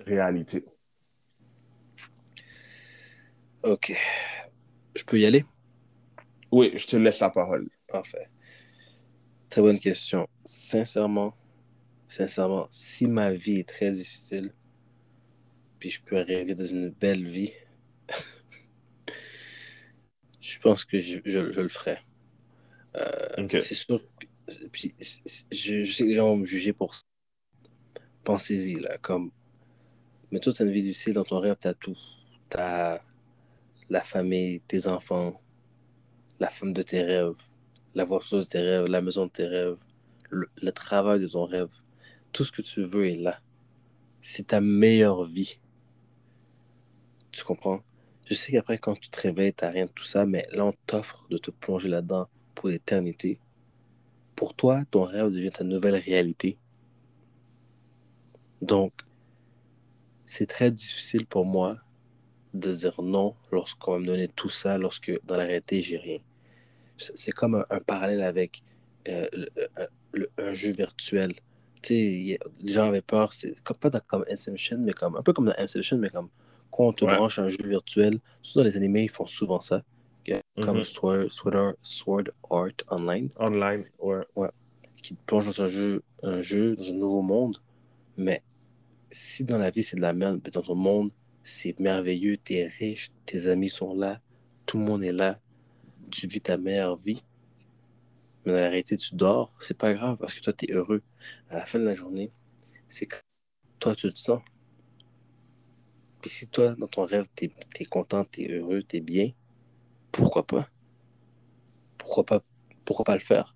réalité? 0.00 0.64
Ok. 3.62 3.96
Je 4.96 5.04
peux 5.04 5.20
y 5.20 5.24
aller? 5.24 5.44
Oui, 6.50 6.72
je 6.74 6.88
te 6.88 6.96
laisse 6.96 7.20
la 7.20 7.30
parole. 7.30 7.68
Parfait. 7.86 8.28
Très 9.48 9.62
bonne 9.62 9.78
question. 9.78 10.26
Sincèrement, 10.44 11.32
sincèrement, 12.08 12.66
si 12.72 13.06
ma 13.06 13.32
vie 13.32 13.60
est 13.60 13.68
très 13.68 13.92
difficile, 13.92 14.52
puis 15.78 15.90
je 15.90 16.02
peux 16.02 16.16
rêver 16.16 16.56
dans 16.56 16.66
une 16.66 16.90
belle 16.90 17.24
vie, 17.24 17.52
je 20.46 20.58
pense 20.60 20.84
que 20.84 21.00
je, 21.00 21.18
le 21.60 21.68
ferai. 21.68 21.98
Euh, 22.96 23.48
c'est 23.48 23.74
sûr. 23.74 24.00
Puis, 24.70 24.94
je, 25.50 25.82
sais 25.84 26.04
que 26.04 26.08
les 26.08 26.14
gens 26.14 26.28
vont 26.28 26.36
me 26.36 26.44
juger 26.44 26.72
pour 26.72 26.94
ça. 26.94 27.02
Pensez-y, 28.22 28.76
là, 28.76 28.96
comme. 28.98 29.32
Mais 30.30 30.38
toi, 30.38 30.52
tu 30.52 30.62
as 30.62 30.66
une 30.66 30.72
vie 30.72 30.82
difficile, 30.82 31.14
dans 31.14 31.24
ton 31.24 31.40
rêve, 31.40 31.56
tu 31.60 31.66
as 31.66 31.74
tout. 31.74 31.98
Tu 32.50 32.56
as 32.58 33.02
la 33.90 34.02
famille, 34.02 34.60
tes 34.60 34.86
enfants, 34.86 35.40
la 36.38 36.48
femme 36.48 36.72
de 36.72 36.82
tes 36.82 37.02
rêves, 37.02 37.34
la 37.94 38.04
voiture 38.04 38.38
de 38.38 38.44
tes 38.44 38.60
rêves, 38.60 38.86
la 38.86 39.00
maison 39.00 39.26
de 39.26 39.30
tes 39.30 39.46
rêves, 39.46 39.76
le, 40.30 40.72
travail 40.72 41.20
de 41.20 41.28
ton 41.28 41.44
rêve. 41.44 41.70
Tout 42.32 42.44
ce 42.44 42.52
que 42.52 42.62
tu 42.62 42.82
veux 42.82 43.06
est 43.06 43.16
là. 43.16 43.40
C'est 44.20 44.48
ta 44.48 44.60
meilleure 44.60 45.24
vie. 45.24 45.58
Tu 47.32 47.44
comprends? 47.44 47.82
Je 48.26 48.34
sais 48.34 48.52
qu'après, 48.52 48.78
quand 48.78 48.98
tu 48.98 49.08
te 49.08 49.20
réveilles, 49.20 49.54
tu 49.54 49.64
n'as 49.64 49.70
rien 49.70 49.86
de 49.86 49.90
tout 49.90 50.04
ça, 50.04 50.26
mais 50.26 50.44
là, 50.52 50.66
on 50.66 50.74
t'offre 50.86 51.26
de 51.30 51.38
te 51.38 51.50
plonger 51.50 51.88
là-dedans 51.88 52.28
pour 52.54 52.68
l'éternité. 52.68 53.38
Pour 54.34 54.54
toi, 54.54 54.82
ton 54.90 55.04
rêve 55.04 55.30
devient 55.30 55.50
ta 55.50 55.64
nouvelle 55.64 55.96
réalité. 55.96 56.58
Donc, 58.60 58.92
c'est 60.24 60.46
très 60.46 60.70
difficile 60.70 61.26
pour 61.26 61.46
moi 61.46 61.78
de 62.52 62.72
dire 62.72 63.00
non 63.02 63.34
lorsqu'on 63.52 63.92
va 63.92 63.98
me 63.98 64.06
donner 64.06 64.28
tout 64.28 64.48
ça, 64.48 64.76
lorsque 64.76 65.12
dans 65.24 65.36
la 65.36 65.44
réalité, 65.44 65.82
j'ai 65.82 65.98
rien 65.98 66.18
c'est 66.96 67.32
comme 67.32 67.64
un, 67.68 67.80
parallèle 67.80 68.22
avec 68.22 68.62
euh, 69.08 69.26
un 70.38 70.54
jeu 70.54 70.72
virtuel. 70.72 71.34
Tu 71.82 71.88
sais, 71.88 72.38
les 72.62 72.72
gens 72.72 72.86
avaient 72.86 73.02
peur, 73.02 73.32
c'est 73.32 73.54
pas 73.62 73.90
comme 74.00 74.24
Inception, 74.30 74.78
mais 74.78 74.92
comme 74.92 75.16
un 75.16 75.22
peu 75.22 75.32
comme 75.32 75.46
dans 75.46 75.54
Inception, 75.58 75.98
mais 75.98 76.10
comme 76.10 76.28
quand 76.76 76.88
on 76.88 76.92
te 76.92 77.04
branche 77.04 77.38
un 77.38 77.48
jeu 77.48 77.66
virtuel, 77.66 78.18
surtout 78.42 78.60
dans 78.60 78.64
les 78.64 78.76
animés, 78.76 79.04
ils 79.04 79.10
font 79.10 79.26
souvent 79.26 79.60
ça. 79.60 79.82
Comme 80.60 80.80
mm-hmm. 80.80 81.30
Sword, 81.30 81.74
Sword, 81.82 82.24
Art 82.50 82.72
Online. 82.90 83.30
Online, 83.38 83.84
ouais. 84.00 84.24
ouais. 84.34 84.48
Qui 84.96 85.14
te 85.14 85.20
plonge 85.24 85.46
dans 85.46 85.62
un 85.62 85.68
jeu, 85.68 86.02
un 86.22 86.40
jeu, 86.40 86.74
dans 86.74 86.88
un 86.88 86.94
nouveau 86.94 87.22
monde. 87.22 87.58
Mais 88.16 88.42
si 89.10 89.44
dans 89.44 89.58
la 89.58 89.70
vie 89.70 89.82
c'est 89.82 89.96
de 89.96 90.00
la 90.02 90.12
merde, 90.12 90.40
mais 90.44 90.50
dans 90.50 90.62
ton 90.62 90.74
monde, 90.74 91.10
c'est 91.42 91.78
merveilleux, 91.78 92.38
tu 92.42 92.54
es 92.54 92.66
riche, 92.66 93.10
tes 93.24 93.46
amis 93.46 93.70
sont 93.70 93.94
là, 93.94 94.20
tout 94.64 94.78
le 94.78 94.84
monde 94.84 95.04
est 95.04 95.12
là, 95.12 95.38
tu 96.10 96.26
vis 96.26 96.40
ta 96.40 96.56
meilleure 96.56 96.96
vie, 96.96 97.22
mais 98.46 98.52
dans 98.52 98.60
la 98.60 98.68
réalité, 98.68 98.96
tu 98.96 99.14
dors, 99.14 99.52
c'est 99.60 99.76
pas 99.76 99.92
grave 99.92 100.16
parce 100.18 100.32
que 100.32 100.40
toi, 100.40 100.52
tu 100.52 100.70
es 100.70 100.72
heureux. 100.72 101.02
À 101.50 101.56
la 101.56 101.66
fin 101.66 101.80
de 101.80 101.84
la 101.84 101.94
journée, 101.94 102.30
c'est 102.88 103.08
toi, 103.80 103.94
tu 103.94 104.12
te 104.12 104.18
sens. 104.18 104.40
Puis 106.26 106.34
si 106.34 106.48
toi, 106.48 106.74
dans 106.74 106.88
ton 106.88 107.04
rêve, 107.04 107.28
tu 107.36 107.52
es, 107.78 107.84
content, 107.84 108.24
tu 108.24 108.42
es 108.42 108.48
heureux, 108.48 108.82
tu 108.82 108.96
es 108.96 109.00
bien, 109.00 109.30
pourquoi 110.10 110.44
pas? 110.44 110.68
Pourquoi 111.98 112.26
pas, 112.26 112.42
pourquoi 112.84 113.04
pas 113.04 113.14
le 113.14 113.20
faire? 113.20 113.54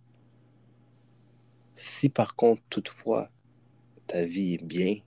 Si 1.75 2.09
par 2.09 2.37
contre, 2.37 2.62
toutefois, 2.71 3.29
ta 4.07 4.25
vie 4.25 4.55
est 4.55 4.65
bien, 4.65 4.99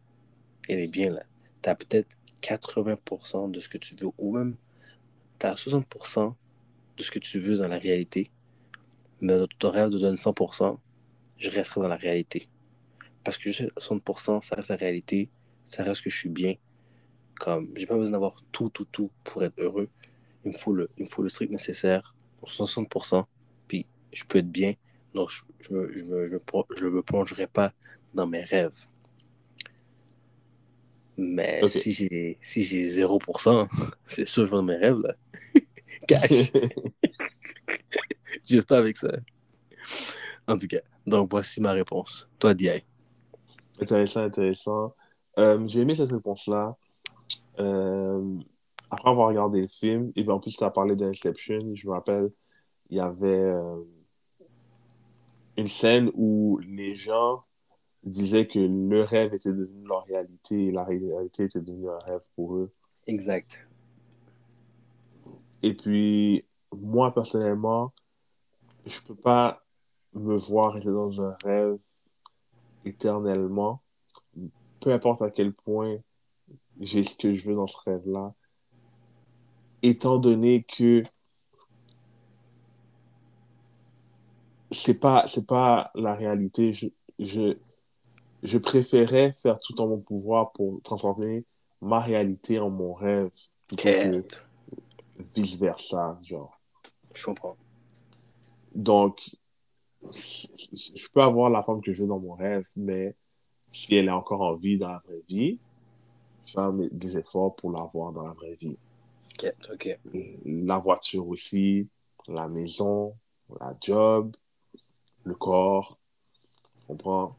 elle 0.68 0.80
est 0.80 0.90
bien 0.90 1.12
là, 1.12 1.24
tu 1.62 1.70
as 1.70 1.76
peut-être 1.76 2.10
80% 2.42 3.50
de 3.50 3.62
ce 3.62 3.70
que 3.70 3.78
tu 3.78 3.96
veux, 3.96 4.10
ou 4.18 4.36
même 4.36 4.58
tu 5.40 5.46
as 5.46 5.56
60% 5.56 6.36
de 6.98 7.02
ce 7.02 7.12
que 7.12 7.20
tu 7.20 7.40
veux 7.40 7.56
dans 7.56 7.70
la 7.70 7.80
réalité, 7.80 8.30
mais 9.22 9.38
ton 9.58 9.72
rêve 9.72 9.90
te 9.90 9.96
donne 9.96 10.16
100%, 10.16 10.80
je 11.38 11.50
resterai 11.50 11.80
dans 11.80 11.88
la 11.88 11.96
réalité. 11.96 12.50
Parce 13.24 13.38
que 13.38 13.44
juste 13.44 13.72
60%, 13.78 14.42
ça 14.42 14.58
reste 14.58 14.70
la 14.70 14.76
réalité, 14.76 15.30
ça 15.64 15.82
reste 15.84 16.02
que 16.02 16.10
je 16.10 16.18
suis 16.18 16.28
bien. 16.28 16.56
Comme, 17.40 17.70
j'ai 17.76 17.86
pas 17.86 17.98
besoin 17.98 18.12
d'avoir 18.12 18.42
tout, 18.52 18.70
tout, 18.70 18.86
tout 18.86 19.12
pour 19.24 19.44
être 19.44 19.60
heureux. 19.60 19.90
Il 20.46 20.52
me 20.52 20.58
faut 20.58 20.74
le, 20.74 20.90
il 20.98 21.04
me 21.04 21.10
faut 21.10 21.24
le 21.24 21.30
strict 21.30 21.52
nécessaire, 21.52 22.16
60%, 22.46 23.26
puis 23.68 23.86
je 24.12 24.24
peux 24.26 24.40
être 24.40 24.52
bien. 24.52 24.74
Donc, 25.14 25.30
je, 25.30 25.42
je, 25.62 25.74
me, 25.74 25.96
je, 25.96 26.04
me, 26.06 26.28
je, 26.28 26.86
me 26.88 27.02
plongerai 27.02 27.48
pas 27.48 27.72
dans 28.14 28.28
mes 28.28 28.44
rêves. 28.44 28.88
Mais 31.18 31.68
si 31.68 31.94
j'ai 31.94 32.38
si 32.42 32.64
j'ai 32.64 32.88
0%, 32.90 33.68
c'est 34.08 34.28
sûr 34.28 34.50
que 34.50 34.56
je 34.56 34.62
mes 34.62 34.76
rêves, 34.76 35.00
là. 35.00 35.16
Cash. 36.08 36.52
Juste 38.50 38.68
pas 38.68 38.80
avec 38.80 38.98
ça. 38.98 39.10
En 40.48 40.58
tout 40.58 40.68
cas, 40.68 40.80
donc 41.06 41.30
voici 41.32 41.62
ma 41.62 41.72
réponse. 41.72 42.30
Toi, 42.40 42.54
Diaye. 42.54 42.84
Intéressant, 43.80 44.24
intéressant. 44.24 44.96
Euh, 45.40 45.66
j'ai 45.68 45.82
aimé 45.82 45.96
cette 45.96 46.12
réponse-là. 46.12 46.76
Euh, 47.60 48.38
après 48.90 49.10
avoir 49.10 49.30
regardé 49.30 49.62
le 49.62 49.68
film, 49.68 50.12
et 50.16 50.24
bien 50.24 50.34
en 50.34 50.40
plus, 50.40 50.56
tu 50.56 50.64
as 50.64 50.70
parlé 50.70 50.96
d'Inception, 50.96 51.60
je 51.74 51.88
me 51.88 51.94
rappelle, 51.94 52.32
il 52.90 52.98
y 52.98 53.00
avait 53.00 53.28
euh, 53.28 53.82
une 55.58 55.68
scène 55.68 56.12
où 56.14 56.60
les 56.60 56.96
gens 56.96 57.44
disaient 58.04 58.48
que 58.48 58.60
le 58.60 59.02
rêve 59.02 59.34
était 59.34 59.52
devenu 59.52 59.88
leur 59.88 60.04
réalité 60.06 60.68
et 60.68 60.72
la 60.72 60.84
réalité 60.84 61.46
était 61.46 61.62
devenue 61.62 61.90
un 61.90 62.00
rêve 62.00 62.22
pour 62.36 62.56
eux. 62.56 62.72
Exact. 63.08 63.68
Et 65.64 65.74
puis, 65.74 66.46
moi, 66.76 67.14
personnellement, 67.14 67.94
je 68.86 69.00
peux 69.02 69.16
pas 69.16 69.64
me 70.14 70.36
voir 70.36 70.78
être 70.78 70.92
dans 70.92 71.22
un 71.22 71.36
rêve 71.44 71.78
éternellement, 72.86 73.82
peu 74.80 74.92
importe 74.92 75.22
à 75.22 75.32
quel 75.32 75.54
point 75.54 75.98
j'ai 76.80 77.04
ce 77.04 77.18
que 77.18 77.34
je 77.36 77.50
veux 77.50 77.56
dans 77.56 77.68
ce 77.68 77.78
rêve-là, 77.86 78.34
étant 79.82 80.18
donné 80.18 80.64
que 80.64 81.04
c'est 84.72 85.00
pas 85.00 85.26
c'est 85.28 85.48
pas 85.48 85.92
la 85.96 86.16
réalité. 86.16 86.74
Je, 86.74 86.88
je, 87.20 87.58
je 88.42 88.58
préférais 88.58 89.36
faire 89.42 89.60
tout 89.60 89.80
en 89.82 89.88
mon 89.88 90.00
pouvoir 90.00 90.52
pour 90.52 90.82
transformer 90.82 91.46
ma 91.82 92.00
réalité 92.00 92.60
en 92.60 92.70
mon 92.70 92.94
rêve. 92.94 93.30
Vice 95.36 95.60
versa, 95.60 96.20
genre. 96.24 96.60
Je 97.14 97.24
comprends. 97.24 97.56
Donc, 98.74 99.38
je 100.12 101.08
peux 101.14 101.22
avoir 101.22 101.50
la 101.50 101.62
femme 101.62 101.82
que 101.82 101.94
je 101.94 102.02
veux 102.02 102.10
dans 102.10 102.20
mon 102.20 102.34
rêve, 102.34 102.66
mais 102.76 103.16
si 103.72 103.96
elle 103.96 104.08
est 104.08 104.12
encore 104.12 104.42
en 104.42 104.56
vie 104.56 104.78
dans 104.78 104.90
la 104.90 105.02
vraie 105.06 105.22
vie, 105.30 105.60
faire 106.46 106.72
des 106.74 107.18
efforts 107.18 107.56
pour 107.56 107.72
l'avoir 107.72 108.12
dans 108.12 108.24
la 108.24 108.34
vraie 108.34 108.56
vie. 108.56 108.78
Ok, 109.34 109.54
ok. 109.72 110.00
La 110.46 110.78
voiture 110.78 111.28
aussi, 111.28 111.88
la 112.28 112.48
maison, 112.48 113.16
la 113.60 113.76
job, 113.82 114.36
le 115.24 115.36
corps, 115.36 115.98
tu 116.80 116.88
comprends? 116.88 117.38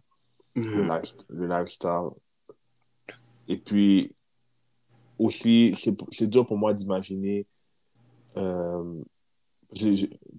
le, 0.54 0.82
mhm. 0.82 1.02
le, 1.30 1.46
lifestyle. 1.48 2.10
Et 3.48 3.56
puis, 3.56 4.14
aussi, 5.18 5.74
c'est 5.74 6.26
dur 6.28 6.46
pour 6.46 6.56
moi 6.56 6.72
d'imaginer 6.72 7.46
euh, 8.36 9.02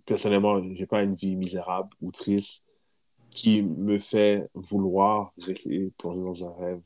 personnellement, 0.05 0.61
j'ai 0.75 0.85
pas 0.85 1.03
une 1.03 1.15
vie 1.15 1.35
misérable 1.35 1.89
ou 2.01 2.11
triste 2.11 2.63
qui 3.31 3.63
me 3.63 3.97
fait 3.97 4.49
vouloir 4.53 5.33
rester 5.37 5.91
plongé 5.97 6.21
dans 6.21 6.49
un 6.49 6.53
rêve. 6.53 6.81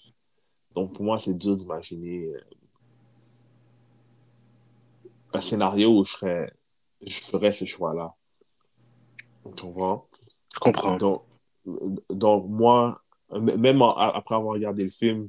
Donc, 0.80 0.94
pour 0.94 1.04
moi, 1.04 1.18
c'est 1.18 1.34
dur 1.34 1.58
d'imaginer 1.58 2.34
euh, 2.34 2.40
un 5.34 5.42
scénario 5.42 6.00
où 6.00 6.06
je, 6.06 6.14
serais, 6.14 6.54
je 7.06 7.20
ferais 7.20 7.52
ce 7.52 7.66
choix-là. 7.66 8.16
Tu 9.58 9.66
comprends? 9.66 10.08
Je 10.54 10.60
comprends. 10.60 10.96
Donc, 10.96 11.24
donc 12.10 12.48
moi, 12.48 13.02
même 13.30 13.82
après 13.82 14.36
avoir 14.36 14.54
regardé 14.54 14.86
le 14.86 14.90
film, 14.90 15.28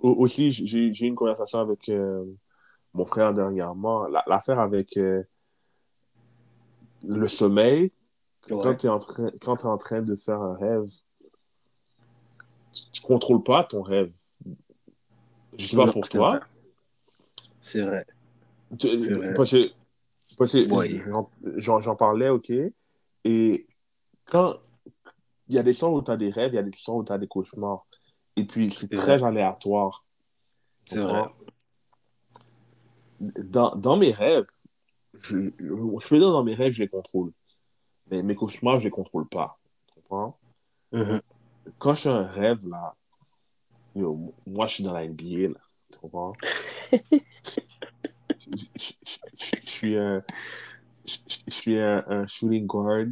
aussi, 0.00 0.50
j'ai 0.50 0.86
eu 0.86 0.92
une 0.92 1.14
conversation 1.14 1.58
avec 1.58 1.90
euh, 1.90 2.24
mon 2.94 3.04
frère 3.04 3.34
dernièrement. 3.34 4.06
L'affaire 4.26 4.60
avec 4.60 4.96
euh, 4.96 5.22
le 7.06 7.28
sommeil, 7.28 7.92
quand 8.48 8.74
tu 8.76 8.86
es, 8.86 8.88
en 8.88 8.98
train, 8.98 9.30
quand 9.42 9.60
es 9.60 9.66
en 9.66 9.76
train 9.76 10.00
de 10.00 10.16
faire 10.16 10.40
un 10.40 10.54
rêve, 10.54 10.88
tu 12.72 13.02
ne 13.02 13.06
contrôles 13.06 13.42
pas 13.42 13.62
ton 13.64 13.82
rêve. 13.82 14.10
Je 15.60 15.66
sais 15.66 15.76
pas 15.76 15.92
pour 15.92 16.08
toi. 16.08 16.40
C'est 17.60 17.82
vrai. 17.82 18.06
J'en 21.56 21.96
parlais, 21.96 22.28
ok. 22.30 22.52
Et 23.24 23.66
quand 24.24 24.56
il 25.48 25.54
y 25.56 25.58
a 25.58 25.62
des 25.62 25.72
sons 25.74 25.92
où 25.92 26.02
tu 26.02 26.10
as 26.10 26.16
des 26.16 26.30
rêves, 26.30 26.52
il 26.52 26.56
y 26.56 26.58
a 26.58 26.62
des 26.62 26.76
sons 26.76 26.98
où 26.98 27.04
tu 27.04 27.12
as 27.12 27.18
des 27.18 27.26
cauchemars. 27.26 27.84
Et 28.36 28.44
puis, 28.44 28.70
c'est 28.70 28.88
très 28.88 29.22
aléatoire. 29.22 30.04
C'est 30.86 31.00
vrai. 31.00 31.24
Dans, 33.20 33.76
dans 33.76 33.96
mes 33.98 34.12
rêves, 34.12 34.46
je, 35.20 35.50
je 35.58 36.08
peux 36.08 36.18
dire 36.18 36.30
dans 36.32 36.44
mes 36.44 36.54
rêves, 36.54 36.72
je 36.72 36.82
les 36.82 36.88
contrôle. 36.88 37.32
Mais 38.10 38.22
mes 38.22 38.34
cauchemars, 38.34 38.78
je 38.78 38.84
les 38.84 38.90
contrôle 38.90 39.28
pas. 39.28 39.58
Tu 39.88 40.00
comprends? 40.00 40.38
Mm-hmm. 40.92 41.20
Quand 41.78 41.94
je 41.94 42.00
suis 42.00 42.08
un 42.08 42.26
rêve, 42.26 42.66
là, 42.66 42.96
moi, 44.46 44.66
je 44.66 44.74
suis 44.74 44.84
dans 44.84 44.94
la 44.94 45.06
NBA, 45.06 45.48
là. 45.48 45.60
Tu 45.92 45.98
comprends? 45.98 46.32
je, 46.92 48.90
suis 49.64 49.96
un, 49.96 50.22
je, 51.04 51.18
suis 51.48 51.78
un, 51.78 52.26
shooting 52.26 52.66
guard. 52.66 53.06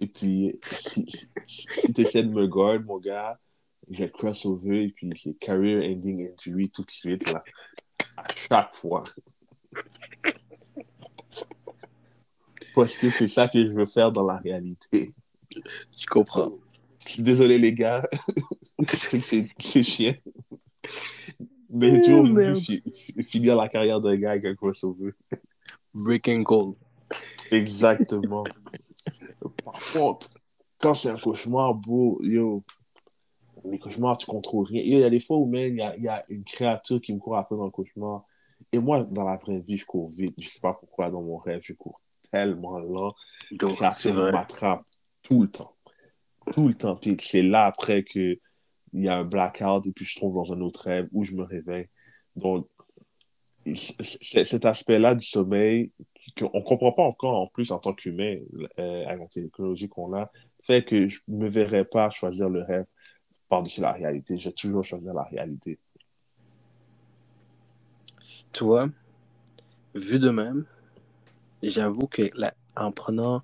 Et 0.00 0.06
puis, 0.06 0.58
si, 0.64 1.06
si 1.46 1.92
tu 1.92 2.00
essaies 2.00 2.22
de 2.22 2.30
me 2.30 2.46
guard, 2.46 2.80
mon 2.80 2.98
gars, 2.98 3.38
je 3.90 4.04
crossover 4.04 4.84
et 4.84 4.88
puis 4.88 5.10
c'est 5.14 5.34
career 5.34 5.90
ending 5.90 6.28
injury 6.28 6.70
tout 6.70 6.82
de 6.82 6.90
suite, 6.90 7.30
là. 7.32 7.42
À 8.16 8.26
chaque 8.34 8.74
fois. 8.74 9.04
Parce 12.74 12.96
que 12.96 13.10
c'est 13.10 13.28
ça 13.28 13.48
que 13.48 13.64
je 13.64 13.72
veux 13.72 13.86
faire 13.86 14.12
dans 14.12 14.24
la 14.24 14.36
réalité. 14.36 15.12
Je 15.52 16.06
comprends. 16.06 16.52
Désolé, 17.18 17.58
les 17.58 17.72
gars. 17.72 18.08
c'est 19.58 19.82
chiant. 19.82 20.14
Mais 21.70 22.00
tu 22.00 22.12
vois, 22.12 22.54
finir 23.22 23.56
la 23.56 23.68
carrière 23.68 24.00
d'un 24.00 24.16
gars 24.16 24.32
avec 24.32 24.44
un 24.44 24.54
crossover. 24.54 25.12
Breaking 25.92 26.42
goal. 26.42 26.74
Exactement. 27.50 28.44
Par 29.64 29.80
contre, 29.92 30.28
quand 30.78 30.94
c'est 30.94 31.10
un 31.10 31.16
cauchemar, 31.16 31.74
beau, 31.74 32.20
yo, 32.22 32.64
les 33.64 33.78
cauchemars, 33.78 34.16
tu 34.16 34.26
contrôles 34.26 34.66
rien. 34.66 34.82
Il 34.84 34.98
y 34.98 35.04
a 35.04 35.10
des 35.10 35.20
fois 35.20 35.36
où 35.36 35.46
même 35.46 35.74
il 35.74 35.78
y 35.78 35.82
a, 35.82 35.96
il 35.96 36.02
y 36.02 36.08
a 36.08 36.24
une 36.28 36.44
créature 36.44 37.00
qui 37.00 37.12
me 37.12 37.18
court 37.18 37.36
après 37.36 37.56
dans 37.56 37.64
le 37.64 37.70
cauchemar. 37.70 38.24
Et 38.72 38.78
moi, 38.78 39.02
dans 39.02 39.24
la 39.24 39.36
vraie 39.36 39.60
vie, 39.60 39.76
je 39.76 39.86
cours 39.86 40.08
vite. 40.08 40.34
Je 40.38 40.48
sais 40.48 40.60
pas 40.60 40.74
pourquoi, 40.74 41.10
dans 41.10 41.22
mon 41.22 41.36
rêve, 41.36 41.60
je 41.62 41.72
cours 41.72 42.00
tellement 42.30 42.78
lent. 42.78 43.14
Donc, 43.52 43.76
ça 43.76 44.12
m'attrape 44.12 44.84
tout 45.22 45.42
le 45.42 45.48
temps. 45.48 45.74
Tout 46.52 46.68
le 46.68 46.74
temps. 46.74 46.96
Puis 46.96 47.16
c'est 47.20 47.42
là 47.42 47.66
après 47.66 48.04
que 48.04 48.38
il 48.92 49.04
y 49.04 49.08
a 49.08 49.18
un 49.18 49.24
blackout 49.24 49.86
et 49.86 49.92
puis 49.92 50.04
je 50.04 50.16
trouve 50.16 50.34
dans 50.34 50.52
un 50.52 50.60
autre 50.60 50.84
rêve 50.84 51.08
où 51.12 51.24
je 51.24 51.34
me 51.34 51.42
réveille. 51.42 51.88
Donc, 52.36 52.68
cet 53.74 54.64
aspect-là 54.64 55.14
du 55.14 55.26
sommeil 55.26 55.92
qu'on 56.38 56.58
ne 56.58 56.62
comprend 56.62 56.92
pas 56.92 57.02
encore 57.02 57.40
en 57.40 57.46
plus 57.46 57.72
en 57.72 57.78
tant 57.78 57.92
qu'humain 57.92 58.36
euh, 58.78 59.06
avec 59.06 59.20
la 59.20 59.28
technologie 59.28 59.88
qu'on 59.88 60.14
a, 60.14 60.30
fait 60.62 60.84
que 60.84 61.08
je 61.08 61.20
ne 61.28 61.38
me 61.38 61.48
verrais 61.48 61.84
pas 61.84 62.10
choisir 62.10 62.48
le 62.48 62.62
rêve 62.62 62.86
par-dessus 63.48 63.80
la 63.80 63.92
réalité. 63.92 64.38
J'ai 64.38 64.52
toujours 64.52 64.84
choisi 64.84 65.06
la 65.06 65.22
réalité. 65.22 65.78
Toi, 68.52 68.88
vu 69.94 70.18
de 70.18 70.30
même, 70.30 70.66
j'avoue 71.62 72.06
que 72.06 72.30
en 72.76 72.92
prenant, 72.92 73.42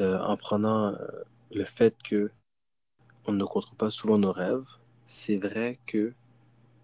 euh, 0.00 0.18
en 0.18 0.36
prenant 0.36 0.88
euh, 0.88 0.96
le 1.52 1.64
fait 1.64 1.96
que 2.02 2.30
on 3.30 3.32
ne 3.34 3.44
contrôle 3.44 3.76
pas 3.76 3.90
souvent 3.90 4.18
nos 4.18 4.32
rêves, 4.32 4.66
c'est 5.06 5.36
vrai 5.36 5.78
que 5.86 6.12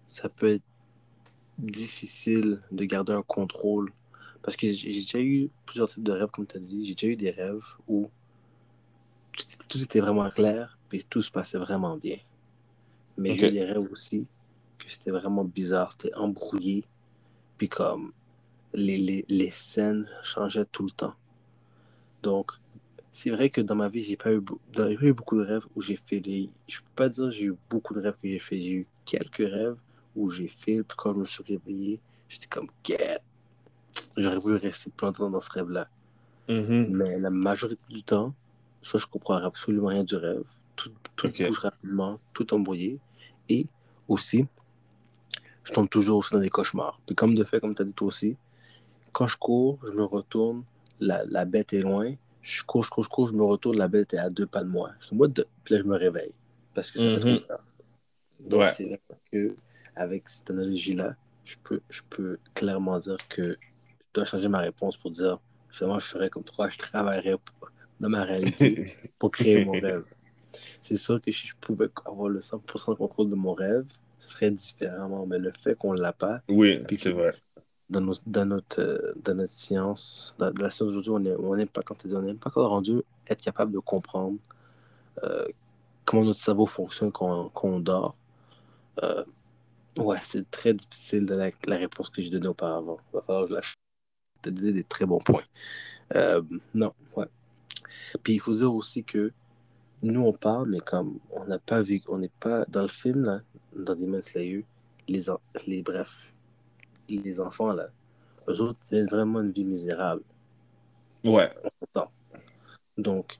ça 0.07 0.29
peut 0.29 0.49
être 0.49 0.63
difficile 1.57 2.61
de 2.71 2.85
garder 2.85 3.13
un 3.13 3.23
contrôle. 3.23 3.93
Parce 4.43 4.55
que 4.57 4.69
j'ai 4.71 4.89
déjà 4.89 5.19
eu 5.19 5.49
plusieurs 5.65 5.89
types 5.89 6.03
de 6.03 6.11
rêves, 6.11 6.29
comme 6.31 6.47
tu 6.47 6.57
as 6.57 6.59
dit. 6.59 6.85
J'ai 6.85 6.95
déjà 6.95 7.07
eu 7.07 7.15
des 7.17 7.31
rêves 7.31 7.65
où 7.87 8.09
tout, 9.33 9.45
tout 9.67 9.81
était 9.83 9.99
vraiment 9.99 10.29
clair, 10.31 10.77
puis 10.89 11.05
tout 11.09 11.21
se 11.21 11.31
passait 11.31 11.57
vraiment 11.57 11.97
bien. 11.97 12.17
Mais 13.17 13.33
Ok. 13.33 13.37
j'ai 13.37 13.49
eu 13.49 13.51
des 13.51 13.63
rêves 13.65 13.87
aussi 13.91 14.27
que 14.79 14.91
c'était 14.91 15.11
vraiment 15.11 15.43
bizarre, 15.43 15.91
c'était 15.91 16.13
embrouillé, 16.15 16.85
puis 17.57 17.69
comme 17.69 18.13
les, 18.73 18.97
les, 18.97 19.25
les 19.29 19.51
scènes 19.51 20.09
changeaient 20.23 20.65
tout 20.65 20.83
le 20.85 20.91
temps. 20.91 21.15
Donc, 22.23 22.51
c'est 23.17 23.31
vrai 23.31 23.49
que 23.49 23.61
dans 23.61 23.73
ma 23.73 23.89
vie, 23.89 24.03
j'ai 24.03 24.15
pas 24.15 24.31
eu, 24.31 24.43
dans- 24.73 24.91
eu 24.91 25.11
beaucoup 25.11 25.37
de 25.39 25.43
rêves 25.43 25.65
où 25.75 25.81
j'ai 25.81 25.95
fait 25.95 26.19
des... 26.19 26.51
Je 26.67 26.77
peux 26.81 26.91
pas 26.95 27.09
dire 27.09 27.25
que 27.25 27.31
j'ai 27.31 27.45
eu 27.45 27.55
beaucoup 27.67 27.95
de 27.95 27.99
rêves 27.99 28.13
que 28.21 28.27
j'ai 28.29 28.37
fait. 28.37 28.59
J'ai 28.59 28.71
eu 28.71 28.87
quelques 29.05 29.37
rêves 29.37 29.77
où 30.15 30.29
j'ai 30.29 30.47
fait, 30.47 30.83
puis 30.83 30.95
quand 30.95 31.13
je 31.15 31.17
me 31.17 31.25
suis 31.25 31.43
réveillé, 31.43 31.99
j'étais 32.29 32.45
comme, 32.45 32.67
Get! 32.83 33.21
J'aurais 34.15 34.37
voulu 34.37 34.57
rester 34.57 34.91
plus 34.95 35.07
longtemps 35.07 35.31
dans 35.31 35.41
ce 35.41 35.49
rêve-là. 35.49 35.89
Mhm. 36.47 36.89
Mais 36.91 37.17
la 37.17 37.31
majorité 37.31 37.81
du 37.89 38.03
temps, 38.03 38.35
soit 38.83 38.99
je 38.99 39.07
comprends 39.07 39.37
absolument 39.37 39.87
rien 39.87 40.03
du 40.03 40.15
rêve, 40.15 40.43
tout, 40.75 40.91
tout 41.15 41.29
bouge 41.29 41.57
rapidement, 41.57 42.19
tout 42.33 42.53
embrouillé. 42.53 42.99
Et 43.49 43.65
aussi, 44.07 44.45
je 45.63 45.71
tombe 45.73 45.89
toujours 45.89 46.19
aussi 46.19 46.35
dans 46.35 46.39
des 46.39 46.51
cauchemars. 46.51 47.01
Puis 47.07 47.15
comme 47.15 47.33
de 47.33 47.43
fait, 47.43 47.59
comme 47.59 47.73
tu 47.73 47.81
as 47.81 47.85
dit 47.85 47.95
toi 47.95 48.09
aussi, 48.09 48.37
quand 49.11 49.25
je 49.25 49.37
cours, 49.37 49.79
je 49.87 49.91
me 49.93 50.03
retourne, 50.03 50.63
la, 50.99 51.25
la 51.25 51.45
bête 51.45 51.73
est 51.73 51.81
loin, 51.81 52.13
je 52.47 52.63
cours, 52.63 52.83
je 52.83 52.89
cours, 52.89 53.03
je 53.03 53.09
cours, 53.09 53.27
je 53.27 53.33
me 53.33 53.43
retourne, 53.43 53.77
la 53.77 53.87
bête 53.89 54.13
est 54.13 54.17
à 54.17 54.29
deux 54.29 54.45
pas 54.47 54.63
de 54.63 54.69
moi. 54.69 54.91
Moi 55.11 55.27
de... 55.27 55.45
Puis 55.63 55.75
là, 55.75 55.81
je 55.81 55.85
me 55.85 55.95
réveille. 55.97 56.33
Parce 56.73 56.89
que 56.91 56.97
ça 56.99 57.05
fait 57.05 57.25
Mhm. 57.25 57.37
trop 57.39 57.47
tard. 57.47 57.65
Donc, 58.39 58.61
Ouais. 58.61 58.69
c'est 58.69 59.01
que 59.31 59.55
avec 59.95 60.29
cette 60.29 60.49
analogie-là, 60.51 61.15
je 61.43 61.55
peux, 61.63 61.81
je 61.89 62.01
peux 62.09 62.37
clairement 62.53 62.99
dire 62.99 63.17
que 63.27 63.43
je 63.43 64.05
dois 64.13 64.25
changer 64.25 64.47
ma 64.47 64.59
réponse 64.59 64.95
pour 64.95 65.11
dire 65.11 65.39
finalement, 65.69 65.99
je 65.99 66.05
ferais 66.07 66.29
comme 66.29 66.43
toi, 66.43 66.69
je 66.69 66.77
travaillerais 66.77 67.37
pour- 67.37 67.69
dans 67.99 68.09
ma 68.09 68.23
réalité 68.23 68.85
pour 69.19 69.31
créer 69.31 69.65
mon 69.65 69.71
rêve. 69.73 70.05
C'est 70.81 70.97
sûr 70.97 71.21
que 71.21 71.31
si 71.31 71.47
je 71.47 71.55
pouvais 71.59 71.89
avoir 72.05 72.29
le 72.29 72.39
100% 72.41 72.93
de 72.93 72.97
contrôle 72.97 73.29
de 73.29 73.35
mon 73.35 73.53
rêve, 73.53 73.85
ce 74.19 74.29
serait 74.29 74.51
différemment. 74.51 75.25
Mais 75.25 75.37
le 75.39 75.51
fait 75.51 75.75
qu'on 75.75 75.93
ne 75.93 75.99
l'a 76.01 76.13
pas, 76.13 76.41
Oui, 76.47 76.81
c'est 76.97 77.09
que- 77.09 77.09
vrai. 77.09 77.33
Dans, 77.89 78.01
nos- 78.01 78.15
dans, 78.25 78.45
notre, 78.45 78.81
euh, 78.81 79.13
notre 79.33 79.49
science, 79.49 80.35
dans 80.39 80.51
la 80.57 80.71
science 80.71 80.91
d'aujourd'hui, 80.91 81.33
on 81.39 81.55
n'est 81.55 81.65
pas, 81.65 81.81
quand 81.81 81.95
on 82.05 82.21
n'est 82.21 82.33
pas 82.33 82.49
encore 82.49 82.69
rendu 82.69 83.01
être 83.27 83.41
capable 83.41 83.71
de 83.71 83.79
comprendre 83.79 84.37
euh, 85.23 85.47
comment 86.05 86.23
notre 86.23 86.39
cerveau 86.39 86.65
fonctionne 86.65 87.11
quand, 87.11 87.49
quand 87.49 87.67
on 87.67 87.79
dort. 87.79 88.15
Euh, 89.03 89.23
ouais, 89.97 90.19
c'est 90.23 90.49
très 90.51 90.73
difficile 90.73 91.25
de 91.25 91.35
la, 91.35 91.77
réponse 91.77 92.09
que 92.09 92.21
j'ai 92.21 92.29
donnée 92.29 92.47
auparavant. 92.47 92.97
Il 93.13 93.15
va 93.17 93.21
falloir 93.21 93.47
que 93.47 93.67
je 93.67 93.73
te 94.41 94.49
donner 94.49 94.73
des 94.73 94.83
très 94.83 95.05
bons 95.05 95.19
points. 95.19 95.43
Non, 96.73 96.93
ouais. 97.15 97.27
Puis 98.23 98.33
il 98.33 98.39
faut 98.39 98.53
dire 98.53 98.73
aussi 98.73 99.03
que 99.03 99.31
nous, 100.03 100.21
on 100.21 100.33
parle, 100.33 100.69
mais 100.69 100.79
comme 100.79 101.19
on 101.31 101.45
n'a 101.45 101.59
pas 101.59 101.81
vu, 101.81 102.01
on 102.07 102.19
n'est 102.19 102.31
pas 102.39 102.65
dans 102.67 102.83
le 102.83 102.87
film, 102.87 103.23
là, 103.23 103.41
dans 103.75 103.95
Demon 103.95 104.21
Slayer, 104.21 104.65
les, 105.07 105.25
les 105.65 105.81
bref, 105.81 106.33
les 107.07 107.39
enfants, 107.39 107.73
là, 107.73 107.87
eux 108.47 108.61
autres, 108.61 108.79
ont 108.91 109.05
vraiment 109.05 109.41
une 109.41 109.51
vie 109.51 109.65
misérable. 109.65 110.23
Ouais. 111.23 111.49
Donc, 112.97 113.39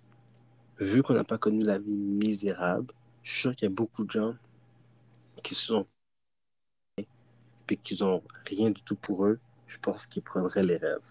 vu 0.80 1.04
qu'on 1.04 1.14
n'a 1.14 1.24
pas 1.24 1.38
connu 1.38 1.64
la 1.64 1.78
vie 1.78 1.96
misérable, 1.96 2.94
je 3.24 3.32
suis 3.32 3.42
sûr 3.42 3.56
qu'il 3.56 3.68
y 3.68 3.72
a 3.72 3.76
beaucoup 3.76 4.06
de 4.06 4.12
gens 4.12 4.36
qui 5.44 5.56
se 5.56 5.68
sont 5.68 5.88
puis 7.66 7.78
qui 7.78 8.02
n'ont 8.02 8.24
rien 8.46 8.72
du 8.72 8.82
tout 8.82 8.96
pour 8.96 9.26
eux, 9.26 9.40
je 9.68 9.78
pense 9.78 10.08
qu'ils 10.08 10.24
prendraient 10.24 10.64
les 10.64 10.78
rêves. 10.78 11.02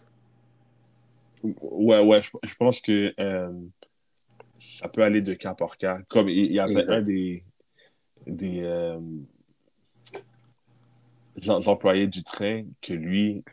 Ouais, 1.42 2.00
ouais, 2.00 2.22
je, 2.22 2.30
je 2.42 2.54
pense 2.54 2.80
que 2.80 3.14
euh, 3.20 3.52
ça 4.58 4.88
peut 4.88 5.02
aller 5.02 5.20
de 5.20 5.34
cas 5.34 5.54
par 5.54 5.76
cas. 5.76 6.00
Comme 6.08 6.30
il 6.30 6.50
y 6.50 6.58
avait 6.58 6.88
un 6.90 7.02
des, 7.02 7.44
des, 8.26 8.62
euh, 8.62 8.98
em- 11.48 11.60
employés 11.66 12.06
du 12.06 12.22
train 12.24 12.64
que 12.80 12.92
lui, 12.94 13.44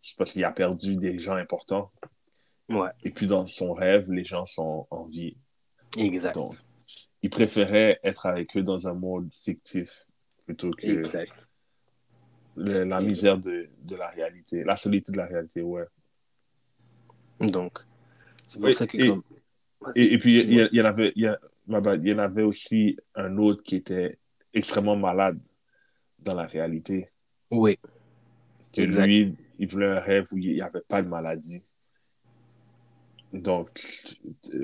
c'est 0.00 0.16
parce 0.16 0.32
qu'il 0.32 0.44
a 0.44 0.52
perdu 0.52 0.96
des 0.96 1.18
gens 1.18 1.34
importants. 1.36 1.92
Ouais, 2.68 2.90
Et 3.02 3.10
puis 3.10 3.26
dans 3.26 3.46
son 3.46 3.72
rêve, 3.74 4.10
les 4.10 4.24
gens 4.24 4.44
sont 4.44 4.86
en 4.90 5.04
vie. 5.04 5.36
exact. 5.96 6.34
Donc, 6.34 6.54
il 7.22 7.30
préférait 7.30 7.98
être 8.02 8.26
avec 8.26 8.56
eux 8.56 8.62
dans 8.62 8.86
un 8.88 8.94
monde 8.94 9.28
fictif 9.32 10.06
plutôt 10.44 10.70
que 10.70 10.86
Exact. 10.86 11.32
le- 12.56 12.84
la 12.84 12.96
Exact. 12.96 13.02
misère 13.06 13.38
de, 13.38 13.68
de 13.82 13.96
la 13.96 14.08
réalité, 14.08 14.64
la 14.64 14.76
solitude 14.76 15.14
de 15.14 15.18
la 15.18 15.26
réalité, 15.26 15.62
ouais. 15.62 15.84
Donc, 17.40 17.78
c'est 18.46 18.58
pour 18.58 18.66
Oui, 18.66 18.74
ça 18.74 18.86
que 18.86 18.96
et- 18.96 19.08
comme... 19.08 19.22
Et, 19.96 20.14
et 20.14 20.18
puis, 20.18 20.38
il 20.38 20.68
y, 20.72 20.80
en 20.80 20.84
avait, 20.84 21.12
il 21.16 21.22
y 21.24 22.12
en 22.14 22.18
avait 22.18 22.42
aussi 22.42 22.96
un 23.16 23.36
autre 23.36 23.64
qui 23.64 23.74
était 23.76 24.16
extrêmement 24.54 24.94
malade 24.96 25.40
dans 26.20 26.34
la 26.34 26.46
réalité. 26.46 27.10
Oui, 27.52 27.78
Que 28.72 28.80
Exact. 28.80 29.06
lui, 29.06 29.34
il 29.58 29.68
voulait 29.68 29.86
un 29.86 30.00
rêve 30.00 30.26
où 30.32 30.38
il 30.38 30.54
n'y 30.54 30.60
avait 30.62 30.80
pas 30.80 31.02
de 31.02 31.08
maladie. 31.08 31.62
Donc, 33.32 33.70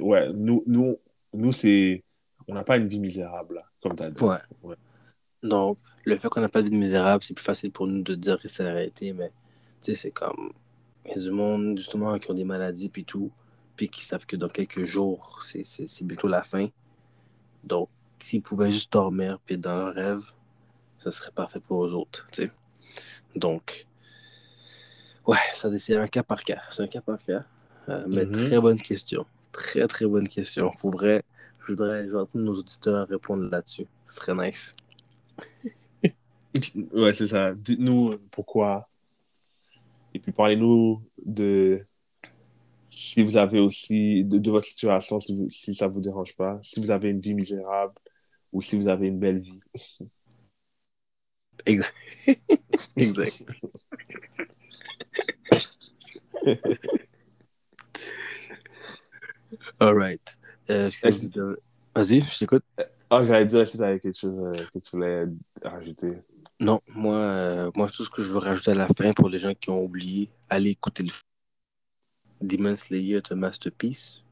ouais, 0.01 0.33
nous, 0.33 0.63
nous, 0.67 0.99
nous 1.33 1.53
c'est. 1.53 2.03
On 2.47 2.55
n'a 2.55 2.65
pas 2.65 2.79
une 2.79 2.87
vie 2.87 3.01
misérable, 3.01 3.57
là, 3.57 3.63
comme 3.83 3.95
tu 3.95 4.03
as 4.03 4.11
dit. 4.11 4.23
ouais. 4.23 4.39
Ouais. 4.63 4.77
Donc, 5.43 5.79
le 6.05 6.17
fait 6.17 6.29
qu'on 6.29 6.41
n'a 6.41 6.49
pas 6.49 6.63
de 6.63 6.71
vie 6.71 6.77
misérable, 6.77 7.23
c'est 7.23 7.35
plus 7.35 7.45
facile 7.45 7.71
pour 7.71 7.87
nous 7.87 8.03
de 8.03 8.15
dire 8.15 8.41
que 8.41 8.49
c'est 8.49 8.65
la 8.65 8.73
réalité, 8.73 9.13
mais 9.13 9.29
tu 9.83 9.91
sais, 9.91 9.95
c'est 9.95 10.11
comme. 10.11 10.53
Il 11.05 11.11
y 11.13 11.15
a 11.15 11.19
du 11.23 11.31
monde, 11.31 11.79
justement, 11.79 12.19
qui 12.19 12.31
ont 12.31 12.35
des 12.35 12.45
maladies, 12.45 12.89
puis 12.89 13.05
tout, 13.05 13.31
puis 13.77 13.89
qui 13.89 14.03
savent 14.05 14.27
que 14.27 14.37
dans 14.37 14.49
quelques 14.49 14.85
jours, 14.85 15.43
c'est 15.43 15.65
c'est- 15.65 15.89
c'est 15.89 16.05
bientôt 16.07 16.29
la 16.29 16.43
fin. 16.43 16.69
Donc, 17.65 17.89
s'ils 18.19 18.43
pouvaient 18.43 18.71
juste 18.71 18.93
dormir, 18.93 19.39
puis 19.45 19.57
dans 19.59 19.77
leur 19.77 19.95
rêve, 19.95 20.23
ce 20.99 21.11
serait 21.11 21.31
parfait 21.31 21.61
pour 21.61 21.85
eux 21.87 21.95
autres, 21.95 22.27
tu 22.33 22.43
sais. 22.43 22.51
Donc, 23.37 23.87
ouais, 25.27 25.37
ça 25.55 25.71
c'est 25.79 25.97
un 25.97 26.07
cas 26.07 26.23
par 26.23 26.43
cas. 26.45 26.61
C'est 26.71 26.83
un 26.83 26.89
cas 26.89 27.01
par 27.01 27.19
cas. 27.25 27.45
Euh, 27.89 28.05
mais 28.09 28.25
Mhm. 28.27 28.33
très 28.33 28.61
bonne 28.61 28.81
question. 28.81 29.25
Très, 29.53 29.87
très 29.89 30.07
bonne 30.07 30.29
question. 30.29 30.73
Pour 30.79 30.91
vrai, 30.91 31.23
je 31.63 31.73
voudrais, 31.73 32.05
voudrais 32.05 32.23
entendre 32.23 32.45
nos 32.45 32.55
auditeurs 32.55 33.09
répondre 33.09 33.45
là-dessus. 33.51 33.87
Ce 34.09 34.17
serait 34.17 34.35
nice. 34.35 34.75
Ouais, 36.93 37.15
c'est 37.15 37.29
ça. 37.29 37.55
Dites-nous 37.55 38.19
pourquoi. 38.31 38.89
Et 40.13 40.19
puis 40.19 40.33
parlez-nous 40.33 41.01
de 41.25 41.87
si 42.91 43.23
vous 43.23 43.37
avez 43.37 43.61
aussi 43.61 44.25
de, 44.25 44.39
de 44.39 44.51
votre 44.51 44.67
situation, 44.67 45.21
si, 45.21 45.37
vous- 45.37 45.51
si 45.51 45.75
ça 45.75 45.87
vous 45.87 46.01
dérange 46.01 46.35
pas, 46.35 46.59
si 46.63 46.81
vous 46.81 46.91
avez 46.91 47.11
une 47.11 47.21
vie 47.21 47.35
misérable 47.35 47.95
ou 48.53 48.61
si 48.61 48.77
vous 48.77 48.89
avez 48.89 49.07
une 49.09 49.19
belle 49.21 49.39
vie. 49.39 49.61
Exact. 51.67 51.95
exact. 52.97 53.45
All 59.81 59.95
right. 59.95 60.21
Euh, 60.71 60.91
que 60.91 61.59
Vas-y, 61.95 62.21
je 62.21 62.39
t'écoute. 62.39 62.65
Ah, 63.11 63.25
j'allais 63.25 63.47
dire 63.47 63.67
si 63.67 63.79
tu 63.79 63.83
avais 63.83 63.99
quelque 63.99 64.19
chose 64.19 64.39
euh, 64.39 64.53
que 64.73 64.79
tu 64.79 64.91
voulais 64.93 65.25
rajouter? 65.63 66.19
Non, 66.61 66.81
moi, 66.89 67.17
euh, 67.17 67.71
moi, 67.75 67.89
tout 67.89 68.05
ce 68.05 68.11
que 68.11 68.23
je 68.23 68.31
veux 68.31 68.39
rajouter 68.39 68.73
à 68.73 68.75
la 68.75 68.89
fin 68.89 69.13
pour 69.13 69.29
les 69.29 69.39
gens 69.39 69.55
qui 69.55 69.71
ont 69.71 69.83
oublié, 69.83 70.31
allez 70.51 70.71
écouter 70.71 71.03
le 71.05 71.11
film. 71.11 71.23
Demon 72.41 72.77
Slayer 72.77 73.17
est 73.17 73.33
un 73.33 73.37
masterpiece. 73.37 74.23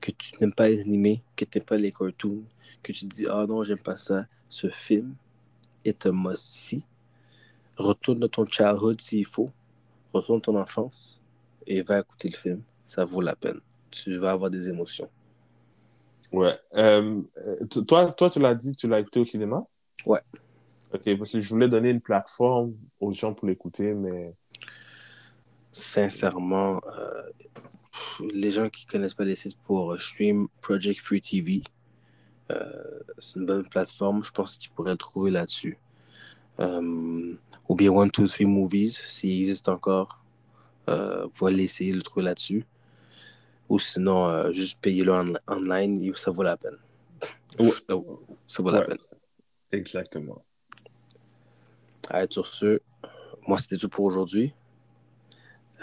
Que 0.00 0.10
tu 0.12 0.32
n'aimes 0.40 0.54
pas 0.54 0.68
les 0.68 0.80
animés, 0.80 1.22
que 1.36 1.44
tu 1.44 1.58
n'aimes 1.58 1.66
pas 1.66 1.76
les 1.76 1.92
cartoons, 1.92 2.44
que 2.82 2.92
tu 2.92 3.06
te 3.06 3.14
dis, 3.14 3.26
ah 3.28 3.44
non, 3.46 3.62
j'aime 3.62 3.78
pas 3.80 3.98
ça. 3.98 4.26
Ce 4.48 4.68
film 4.68 5.14
est 5.84 6.06
un 6.06 6.12
must-see. 6.12 6.84
Retourne 7.76 8.20
dans 8.20 8.28
ton 8.28 8.46
childhood 8.46 9.00
s'il 9.00 9.26
faut. 9.26 9.50
Retourne 10.12 10.38
dans 10.38 10.52
ton 10.52 10.58
enfance 10.60 11.20
et 11.66 11.82
va 11.82 12.00
écouter 12.00 12.28
le 12.28 12.36
film. 12.36 12.62
Ça 12.84 13.04
vaut 13.04 13.20
la 13.20 13.36
peine. 13.36 13.60
Tu 13.90 14.16
vas 14.16 14.32
avoir 14.32 14.50
des 14.50 14.68
émotions. 14.68 15.08
Ouais. 16.32 16.58
Euh, 16.74 17.22
toi, 17.86 18.12
toi, 18.12 18.30
tu 18.30 18.38
l'as 18.38 18.54
dit, 18.54 18.76
tu 18.76 18.88
l'as 18.88 19.00
écouté 19.00 19.20
au 19.20 19.24
cinéma? 19.24 19.64
Ouais. 20.06 20.20
Ok, 20.92 21.16
parce 21.18 21.32
que 21.32 21.40
je 21.40 21.48
voulais 21.48 21.68
donner 21.68 21.90
une 21.90 22.00
plateforme 22.00 22.74
aux 23.00 23.12
gens 23.12 23.32
pour 23.32 23.46
l'écouter, 23.46 23.94
mais 23.94 24.34
Sincèrement, 25.72 26.80
euh, 26.98 27.22
les 28.34 28.50
gens 28.50 28.68
qui 28.68 28.86
connaissent 28.86 29.14
pas 29.14 29.24
les 29.24 29.36
sites 29.36 29.56
pour 29.64 30.00
stream 30.00 30.48
Project 30.60 31.00
Free 31.00 31.20
TV, 31.20 31.62
c'est 33.18 33.38
une 33.38 33.46
bonne 33.46 33.68
plateforme. 33.68 34.22
Je 34.22 34.30
pense 34.30 34.56
qu'ils 34.56 34.70
pourraient 34.70 34.92
le 34.92 34.96
trouver 34.96 35.30
là-dessus. 35.30 35.78
Euh, 36.60 37.34
ou 37.68 37.74
bien 37.74 37.90
One, 37.90 38.10
Two, 38.10 38.26
Three 38.26 38.44
Movies, 38.44 39.00
s'il 39.06 39.40
existe 39.40 39.68
encore. 39.68 40.24
Euh, 40.88 41.24
vous 41.24 41.30
pouvez 41.30 41.52
l'essayer, 41.52 41.92
le 41.92 42.02
trouver 42.02 42.24
là-dessus. 42.24 42.64
Ou 43.68 43.78
sinon, 43.78 44.28
euh, 44.28 44.52
juste 44.52 44.80
payer-le 44.80 45.12
en- 45.12 45.34
online, 45.46 46.14
ça 46.16 46.30
vaut 46.30 46.42
la 46.42 46.56
peine. 46.56 46.76
Ouais. 47.58 47.72
Ça, 48.46 48.62
vaut 48.64 48.70
la 48.70 48.80
peine. 48.82 48.98
exactement. 49.70 50.42
Allez, 52.08 52.26
sur 52.30 52.46
ce, 52.46 52.80
moi, 53.46 53.58
c'était 53.58 53.76
tout 53.76 53.88
pour 53.88 54.04
aujourd'hui. 54.04 54.52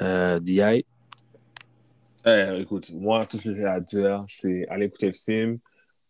Euh, 0.01 0.39
DI. 0.41 0.86
Eh, 2.25 2.60
écoute, 2.60 2.91
moi, 2.93 3.25
tout 3.25 3.38
ce 3.39 3.45
que 3.45 3.56
j'ai 3.56 3.65
à 3.65 3.80
dire, 3.80 4.25
c'est 4.27 4.67
aller 4.67 4.88
écouter 4.88 5.08
le 5.08 5.13
film. 5.13 5.60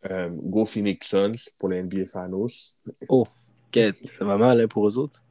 Euh, 0.06 0.30
Go 0.32 0.66
Phoenix 0.66 1.08
Suns 1.08 1.52
pour 1.58 1.70
les 1.70 1.82
NBA 1.84 2.06
Finals. 2.06 2.76
Oh, 3.10 3.26
quête, 3.72 4.04
ça 4.06 4.26
va 4.26 4.38
mal 4.38 4.62
hein, 4.62 4.68
pour 4.68 4.88
eux 4.88 4.98
autres. 4.98 5.22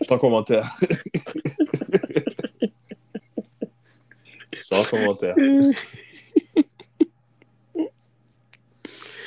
Sans 0.00 0.18
commentaire. 0.18 0.74
Sans 4.54 4.84
commentaire. 4.84 5.34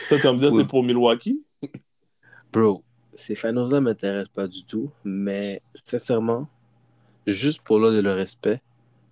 Toi, 0.10 0.18
tu 0.18 0.24
vas 0.24 0.34
me 0.34 0.40
dire 0.40 0.50
que 0.50 0.56
Oui. 0.56 0.64
t'es 0.64 0.68
pour 0.70 0.84
Milwaukee? 0.84 1.44
Bro, 2.52 2.84
ces 3.14 3.36
finals-là 3.36 3.76
ne 3.76 3.86
m'intéressent 3.86 4.34
pas 4.34 4.48
du 4.48 4.64
tout, 4.64 4.92
mais 5.04 5.62
sincèrement, 5.74 6.48
juste 7.28 7.62
pour 7.62 7.80
l'ordre 7.80 7.98
de 7.98 8.02
le 8.02 8.14
respect, 8.14 8.62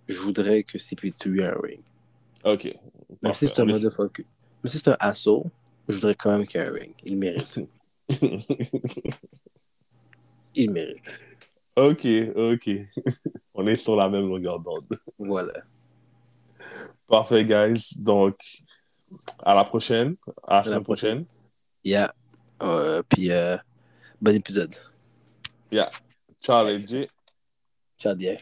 je 0.08 0.20
voudrais 0.20 0.63
que 0.63 0.78
CP2 0.78 1.42
ait 1.42 1.46
un 1.48 1.60
ring. 1.62 1.82
Ok. 2.46 2.74
Si 3.34 3.48
c'est 3.48 3.60
un 3.60 3.66
motherfucker. 3.66 4.26
Même 4.63 4.71
si 4.71 4.78
c'est 4.78 4.88
un 4.89 4.97
assaut, 4.99 5.45
je 5.88 5.95
voudrais 5.95 6.15
quand 6.15 6.32
même 6.38 6.47
qu'il 6.47 6.62
y 6.62 6.63
ait 6.63 6.67
un 6.67 6.71
ring. 6.71 6.93
Il 7.04 7.17
mérite. 7.17 7.60
Il 10.56 10.71
mérite. 10.71 11.19
ok, 11.76 12.08
ok. 12.36 12.69
On 13.56 13.67
est 13.67 13.76
sur 13.76 13.95
la 13.95 14.08
même 14.10 14.28
longueur 14.28 14.60
d'onde. 14.60 14.88
Voilà. 15.17 15.63
Parfait, 17.08 17.43
guys. 17.45 17.93
Donc, 17.99 18.38
à 19.39 19.54
la 19.54 19.63
prochaine. 19.63 20.15
À 20.47 20.54
la 20.54 20.58
la 20.60 20.63
semaine 20.63 20.84
prochaine. 20.84 21.26
Yeah. 21.84 22.13
Euh, 22.62 23.04
puis, 23.08 23.32
euh, 23.32 23.58
bon 24.21 24.36
épisode. 24.36 24.76
Yeah. 25.71 25.91
Ciao, 26.41 26.65
les. 26.65 27.10
Ciao, 27.97 28.15
Dieu. 28.15 28.38